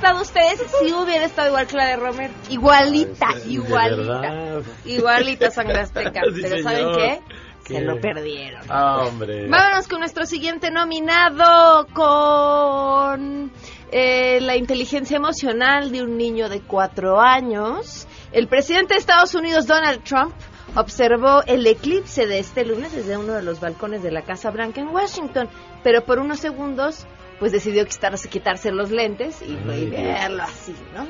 Estado 0.08 0.22
ustedes, 0.22 0.72
sí 0.80 0.94
hubiera 0.94 1.26
estado 1.26 1.50
igual 1.50 1.68
de 1.68 1.96
Romer. 1.98 2.32
Igualita, 2.50 3.28
igualita. 3.46 4.62
Igualita 4.86 5.52
sangre 5.52 5.80
azteca. 5.82 6.22
Pero 6.22 6.64
¿saben 6.64 6.96
qué? 6.96 7.22
Se 7.66 7.82
lo 7.82 8.00
perdieron. 8.00 8.62
Ah, 8.70 9.04
hombre. 9.06 9.50
Vámonos 9.50 9.90
con 9.90 10.00
nuestro 10.00 10.26
siguiente 10.26 10.72
nominado, 10.72 11.86
con 11.94 13.52
eh, 13.92 14.40
la 14.40 14.56
inteligencia 14.56 15.18
emocional 15.18 15.92
de 15.92 16.04
un 16.04 16.18
niño 16.18 16.48
de 16.48 16.62
cuatro 16.62 17.20
años. 17.20 18.08
El 18.32 18.48
presidente 18.48 18.94
de 18.94 19.02
Estados 19.02 19.36
Unidos, 19.36 19.68
Donald 19.68 20.02
Trump, 20.04 20.34
observó 20.76 21.44
el 21.46 21.68
eclipse 21.68 22.26
de 22.26 22.40
este 22.40 22.64
lunes 22.64 22.94
desde 22.94 23.18
uno 23.18 23.34
de 23.34 23.42
los 23.42 23.60
balcones 23.60 24.02
de 24.02 24.12
la 24.12 24.22
Casa 24.22 24.52
Blanca 24.52 24.80
en 24.80 24.88
Washington, 24.88 25.50
pero 25.84 26.06
por 26.06 26.20
unos 26.20 26.40
segundos 26.40 27.06
pues 27.40 27.52
decidió 27.52 27.86
quitarse, 27.86 28.30
quitarse 28.30 28.72
los 28.72 28.92
lentes 28.92 29.42
y, 29.42 29.56
verlo 29.56 30.44
así, 30.44 30.76
¿no? 30.94 31.08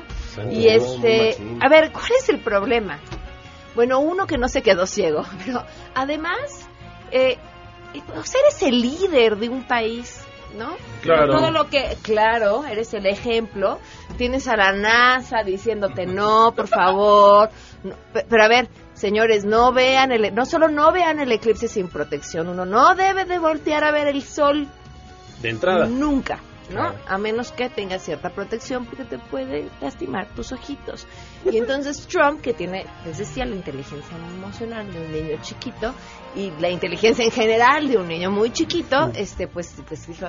y 0.50 0.68
este, 0.68 1.36
a 1.60 1.68
ver, 1.68 1.90
¿cuál 1.92 2.10
es 2.18 2.28
el 2.28 2.40
problema? 2.40 2.98
Bueno, 3.74 4.00
uno 4.00 4.26
que 4.26 4.38
no 4.38 4.48
se 4.48 4.62
quedó 4.62 4.86
ciego, 4.86 5.24
pero 5.44 5.64
además, 5.94 6.68
eh, 7.10 7.38
eres 7.94 8.62
el 8.62 8.80
líder 8.80 9.36
de 9.36 9.48
un 9.48 9.66
país, 9.66 10.20
¿no? 10.56 10.76
Claro. 11.02 11.36
Todo 11.36 11.50
lo 11.50 11.68
que, 11.68 11.96
claro, 12.02 12.64
eres 12.64 12.92
el 12.94 13.06
ejemplo. 13.06 13.78
Tienes 14.16 14.48
a 14.48 14.56
la 14.56 14.72
NASA 14.72 15.42
diciéndote 15.44 16.06
no, 16.06 16.52
por 16.56 16.68
favor. 16.68 17.50
pero 18.28 18.42
a 18.42 18.48
ver, 18.48 18.68
Señores, 18.98 19.44
no 19.44 19.72
vean 19.72 20.10
el, 20.10 20.34
no 20.34 20.44
solo 20.44 20.66
no 20.66 20.90
vean 20.90 21.20
el 21.20 21.30
eclipse 21.30 21.68
sin 21.68 21.86
protección, 21.86 22.48
uno 22.48 22.64
no 22.64 22.96
debe 22.96 23.26
de 23.26 23.38
voltear 23.38 23.84
a 23.84 23.92
ver 23.92 24.08
el 24.08 24.24
sol 24.24 24.66
de 25.42 25.50
entrada. 25.50 25.86
Nunca, 25.86 26.40
¿no? 26.70 26.94
A 27.06 27.18
menos 27.18 27.52
que 27.52 27.68
tenga 27.68 27.98
cierta 27.98 28.30
protección 28.30 28.86
porque 28.86 29.04
te 29.04 29.18
puede 29.18 29.68
lastimar 29.80 30.28
tus 30.34 30.52
ojitos. 30.52 31.06
Y 31.50 31.56
entonces 31.56 32.06
Trump, 32.06 32.40
que 32.40 32.54
tiene, 32.54 32.86
les 33.04 33.18
decía, 33.18 33.44
la 33.44 33.54
inteligencia 33.54 34.16
emocional 34.16 34.92
de 34.92 35.00
un 35.00 35.12
niño 35.12 35.38
chiquito 35.42 35.94
y 36.34 36.50
la 36.60 36.70
inteligencia 36.70 37.24
en 37.24 37.30
general 37.30 37.88
de 37.88 37.96
un 37.96 38.08
niño 38.08 38.30
muy 38.30 38.50
chiquito, 38.50 39.10
este 39.14 39.48
pues, 39.48 39.74
pues 39.86 40.06
dijo, 40.06 40.26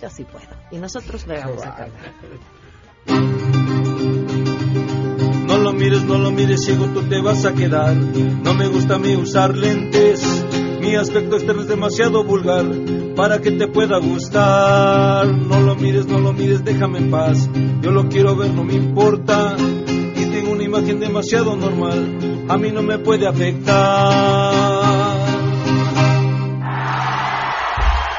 yo 0.00 0.10
sí 0.10 0.24
puedo. 0.24 0.46
Y 0.70 0.76
nosotros 0.78 1.26
le 1.26 1.38
vamos 1.40 1.64
a 1.64 1.74
cantar. 1.74 2.12
No 5.46 5.56
lo 5.56 5.72
mires, 5.72 6.04
no 6.04 6.18
lo 6.18 6.30
mires, 6.30 6.64
ciego, 6.64 6.86
tú 6.86 7.02
te 7.08 7.20
vas 7.20 7.44
a 7.44 7.54
quedar. 7.54 7.96
No 7.96 8.54
me 8.54 8.68
gusta 8.68 8.96
a 8.96 8.98
mí 8.98 9.16
usar 9.16 9.56
lentes. 9.56 10.44
Mi 10.88 10.96
aspecto 10.96 11.36
externo 11.36 11.60
es 11.60 11.68
demasiado 11.68 12.24
vulgar 12.24 12.64
para 13.14 13.42
que 13.42 13.50
te 13.50 13.68
pueda 13.68 13.98
gustar. 13.98 15.26
No 15.26 15.60
lo 15.60 15.74
mires, 15.74 16.06
no 16.06 16.18
lo 16.18 16.32
mires, 16.32 16.64
déjame 16.64 16.96
en 16.96 17.10
paz. 17.10 17.46
Yo 17.82 17.90
lo 17.90 18.08
quiero 18.08 18.34
ver, 18.34 18.52
no 18.52 18.64
me 18.64 18.72
importa. 18.72 19.54
Y 20.16 20.24
tengo 20.30 20.52
una 20.52 20.64
imagen 20.64 20.98
demasiado 20.98 21.56
normal. 21.56 22.46
A 22.48 22.56
mí 22.56 22.72
no 22.72 22.82
me 22.82 22.98
puede 23.00 23.26
afectar. 23.28 24.54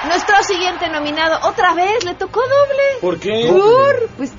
Nuestro 0.05 0.35
siguiente 0.43 0.89
nominado, 0.89 1.39
otra 1.49 1.73
vez, 1.73 2.05
le 2.05 2.13
tocó 2.13 2.41
doble. 2.41 2.83
¿Por 3.01 3.19
qué? 3.19 3.47
Por, 3.49 4.09
pues, 4.15 4.31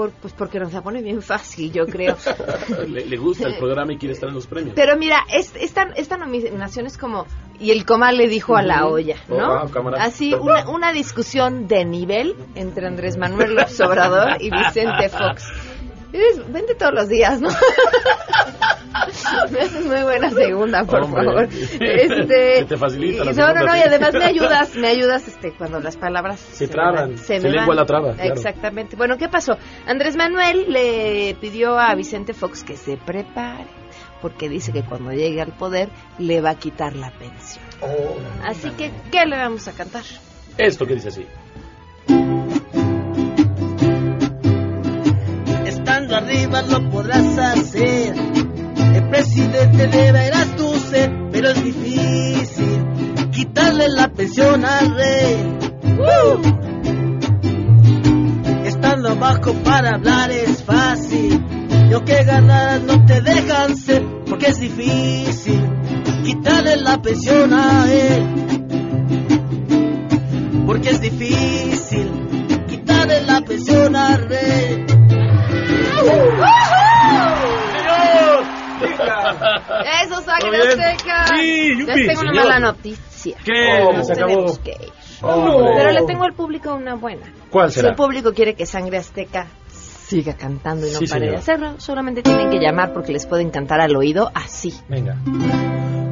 por, 0.00 0.12
pues 0.12 0.32
porque 0.32 0.58
nos 0.58 0.72
la 0.72 0.80
pone 0.80 1.02
bien 1.02 1.20
fácil, 1.20 1.70
yo 1.70 1.84
creo. 1.84 2.16
le, 2.88 3.16
gusta 3.18 3.48
el 3.48 3.58
programa 3.58 3.92
y 3.92 3.98
quiere 3.98 4.14
estar 4.14 4.30
en 4.30 4.34
los 4.34 4.46
premios. 4.46 4.72
Pero 4.74 4.96
mira, 4.96 5.26
esta, 5.30 5.82
esta 5.94 6.16
nominación 6.16 6.86
es 6.86 6.96
como, 6.96 7.26
y 7.58 7.70
el 7.70 7.84
comal 7.84 8.16
le 8.16 8.26
dijo 8.26 8.56
a 8.56 8.62
la 8.62 8.86
olla, 8.86 9.16
¿no? 9.28 9.64
Oh, 9.64 9.88
Así, 9.98 10.32
una, 10.32 10.70
una 10.70 10.92
discusión 10.94 11.68
de 11.68 11.84
nivel 11.84 12.34
entre 12.54 12.86
Andrés 12.86 13.18
Manuel 13.18 13.56
López 13.56 13.78
Obrador 13.82 14.40
y 14.40 14.50
Vicente 14.50 15.10
Fox. 15.10 15.52
vente 16.48 16.74
todos 16.76 16.94
los 16.94 17.08
días, 17.10 17.38
¿no? 17.42 17.50
me 19.50 19.60
haces 19.60 19.86
muy 19.86 20.02
buena 20.02 20.30
segunda, 20.30 20.84
por 20.84 21.08
favor. 21.08 21.48
Este, 21.50 22.64
te 22.64 22.76
facilita 22.76 23.24
la 23.24 23.32
No, 23.32 23.54
no, 23.54 23.66
no, 23.66 23.76
y 23.76 23.80
además 23.80 24.12
me 24.14 24.24
ayudas, 24.24 24.74
me 24.76 24.88
ayudas 24.88 25.28
este 25.28 25.52
cuando 25.52 25.80
las 25.80 25.96
palabras 25.96 26.40
se, 26.40 26.68
traban, 26.68 27.16
se, 27.16 27.40
me 27.40 27.50
lengua 27.50 27.74
la 27.74 27.86
traba. 27.86 28.12
Exactamente. 28.12 28.96
Bueno, 28.96 29.16
¿qué 29.16 29.28
pasó? 29.28 29.56
Andrés 29.86 30.16
Manuel 30.16 30.66
le 30.72 31.36
pidió 31.40 31.78
a 31.78 31.94
Vicente 31.94 32.34
Fox 32.34 32.64
que 32.64 32.76
se 32.76 32.96
prepare 32.96 33.66
porque 34.20 34.48
dice 34.48 34.72
que 34.72 34.82
cuando 34.82 35.12
llegue 35.12 35.40
al 35.40 35.52
poder 35.52 35.88
le 36.18 36.40
va 36.40 36.50
a 36.50 36.54
quitar 36.56 36.94
la 36.96 37.10
pensión. 37.10 37.64
Oh. 37.80 38.16
así 38.44 38.70
que, 38.70 38.90
¿qué 39.10 39.24
le 39.24 39.36
vamos 39.36 39.66
a 39.68 39.72
cantar? 39.72 40.02
Esto 40.58 40.86
que 40.86 40.94
dice 40.94 41.08
así. 41.08 41.26
Estando 45.64 46.16
arriba 46.16 46.62
lo 46.62 46.90
podrás 46.90 47.38
hacer 47.38 48.14
el 48.94 49.08
presidente 49.08 49.88
tu 50.56 50.78
ser, 50.78 51.10
pero 51.32 51.50
es 51.50 51.64
difícil 51.64 52.86
quitarle 53.32 53.88
la 53.88 54.08
pensión 54.08 54.64
al 54.64 54.94
rey. 54.94 55.58
Estando 58.64 59.10
abajo 59.10 59.52
para 59.64 59.94
hablar 59.96 60.30
es 60.30 60.62
fácil. 60.62 61.44
Lo 61.90 62.04
que 62.04 62.22
ganas 62.24 62.82
no 62.82 63.04
te 63.04 63.20
dejan 63.20 63.76
ser, 63.76 64.04
porque 64.26 64.46
es 64.46 64.60
difícil 64.60 65.60
quitarle 66.24 66.76
la 66.76 67.00
pensión 67.02 67.52
a 67.52 67.92
él. 67.92 68.26
Porque 70.66 70.90
es 70.90 71.00
difícil 71.00 72.10
Sangre 80.38 80.58
Azteca. 80.68 81.26
Sí, 81.36 81.76
yupi, 81.78 81.92
Les 81.92 82.06
tengo 82.08 82.20
una 82.20 82.30
señor. 82.30 82.44
mala 82.46 82.60
noticia. 82.60 83.36
¿Qué? 83.44 83.84
Nos 83.94 84.06
Se 84.06 84.12
acabó. 84.12 84.28
tenemos 84.28 84.58
que 84.60 84.70
ir. 84.70 84.92
Hombre. 85.22 85.72
Pero 85.76 85.90
le 85.92 86.02
tengo 86.06 86.24
al 86.24 86.32
público 86.34 86.74
una 86.74 86.94
buena. 86.94 87.26
¿Cuál 87.50 87.70
Si 87.70 87.76
será? 87.76 87.90
el 87.90 87.94
público 87.96 88.32
quiere 88.32 88.54
que 88.54 88.64
Sangre 88.66 88.98
Azteca 88.98 89.46
siga 89.70 90.34
cantando 90.34 90.86
y 90.86 90.90
no 90.92 90.98
Sí, 90.98 91.06
pare 91.06 91.30
de 91.30 91.36
hacerlo, 91.36 91.74
solamente 91.78 92.22
tienen 92.22 92.50
que 92.50 92.58
llamar 92.58 92.92
porque 92.92 93.12
les 93.12 93.26
pueden 93.26 93.50
cantar 93.50 93.80
al 93.80 93.94
oído 93.94 94.30
así. 94.34 94.74
Venga. 94.88 95.16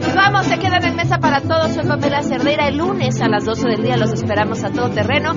Nos 0.00 0.14
vamos, 0.14 0.46
se 0.46 0.58
quedan 0.58 0.84
en 0.84 0.96
mesa 0.96 1.18
para 1.18 1.40
todos. 1.40 1.72
Soy 1.72 1.84
Pamela 1.86 2.22
Cerdeira. 2.22 2.68
El 2.68 2.76
lunes 2.78 3.20
a 3.20 3.28
las 3.28 3.44
12 3.44 3.68
del 3.68 3.82
día 3.82 3.96
los 3.96 4.12
esperamos 4.12 4.62
a 4.64 4.70
todo 4.70 4.90
terreno. 4.90 5.32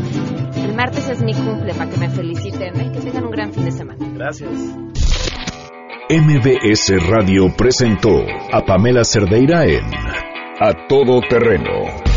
El 0.56 0.74
martes 0.76 1.10
es 1.10 1.24
mi 1.24 1.34
cumple 1.34 1.74
para 1.74 1.90
que 1.90 1.98
me 1.98 2.10
feliciten. 2.10 2.80
¿eh? 2.80 2.92
Que 2.94 3.00
tengan 3.00 3.24
un 3.26 3.32
gran 3.32 3.52
fin 3.54 3.66
de 3.66 3.72
semana. 3.72 4.06
Gracias. 4.14 4.52
MBS 6.10 6.94
Radio 7.10 7.54
presentó 7.58 8.22
a 8.54 8.62
Pamela 8.66 9.04
Cerdeira 9.04 9.66
en 9.66 9.84
A 10.60 10.88
Todo 10.88 11.20
Terreno. 11.30 12.17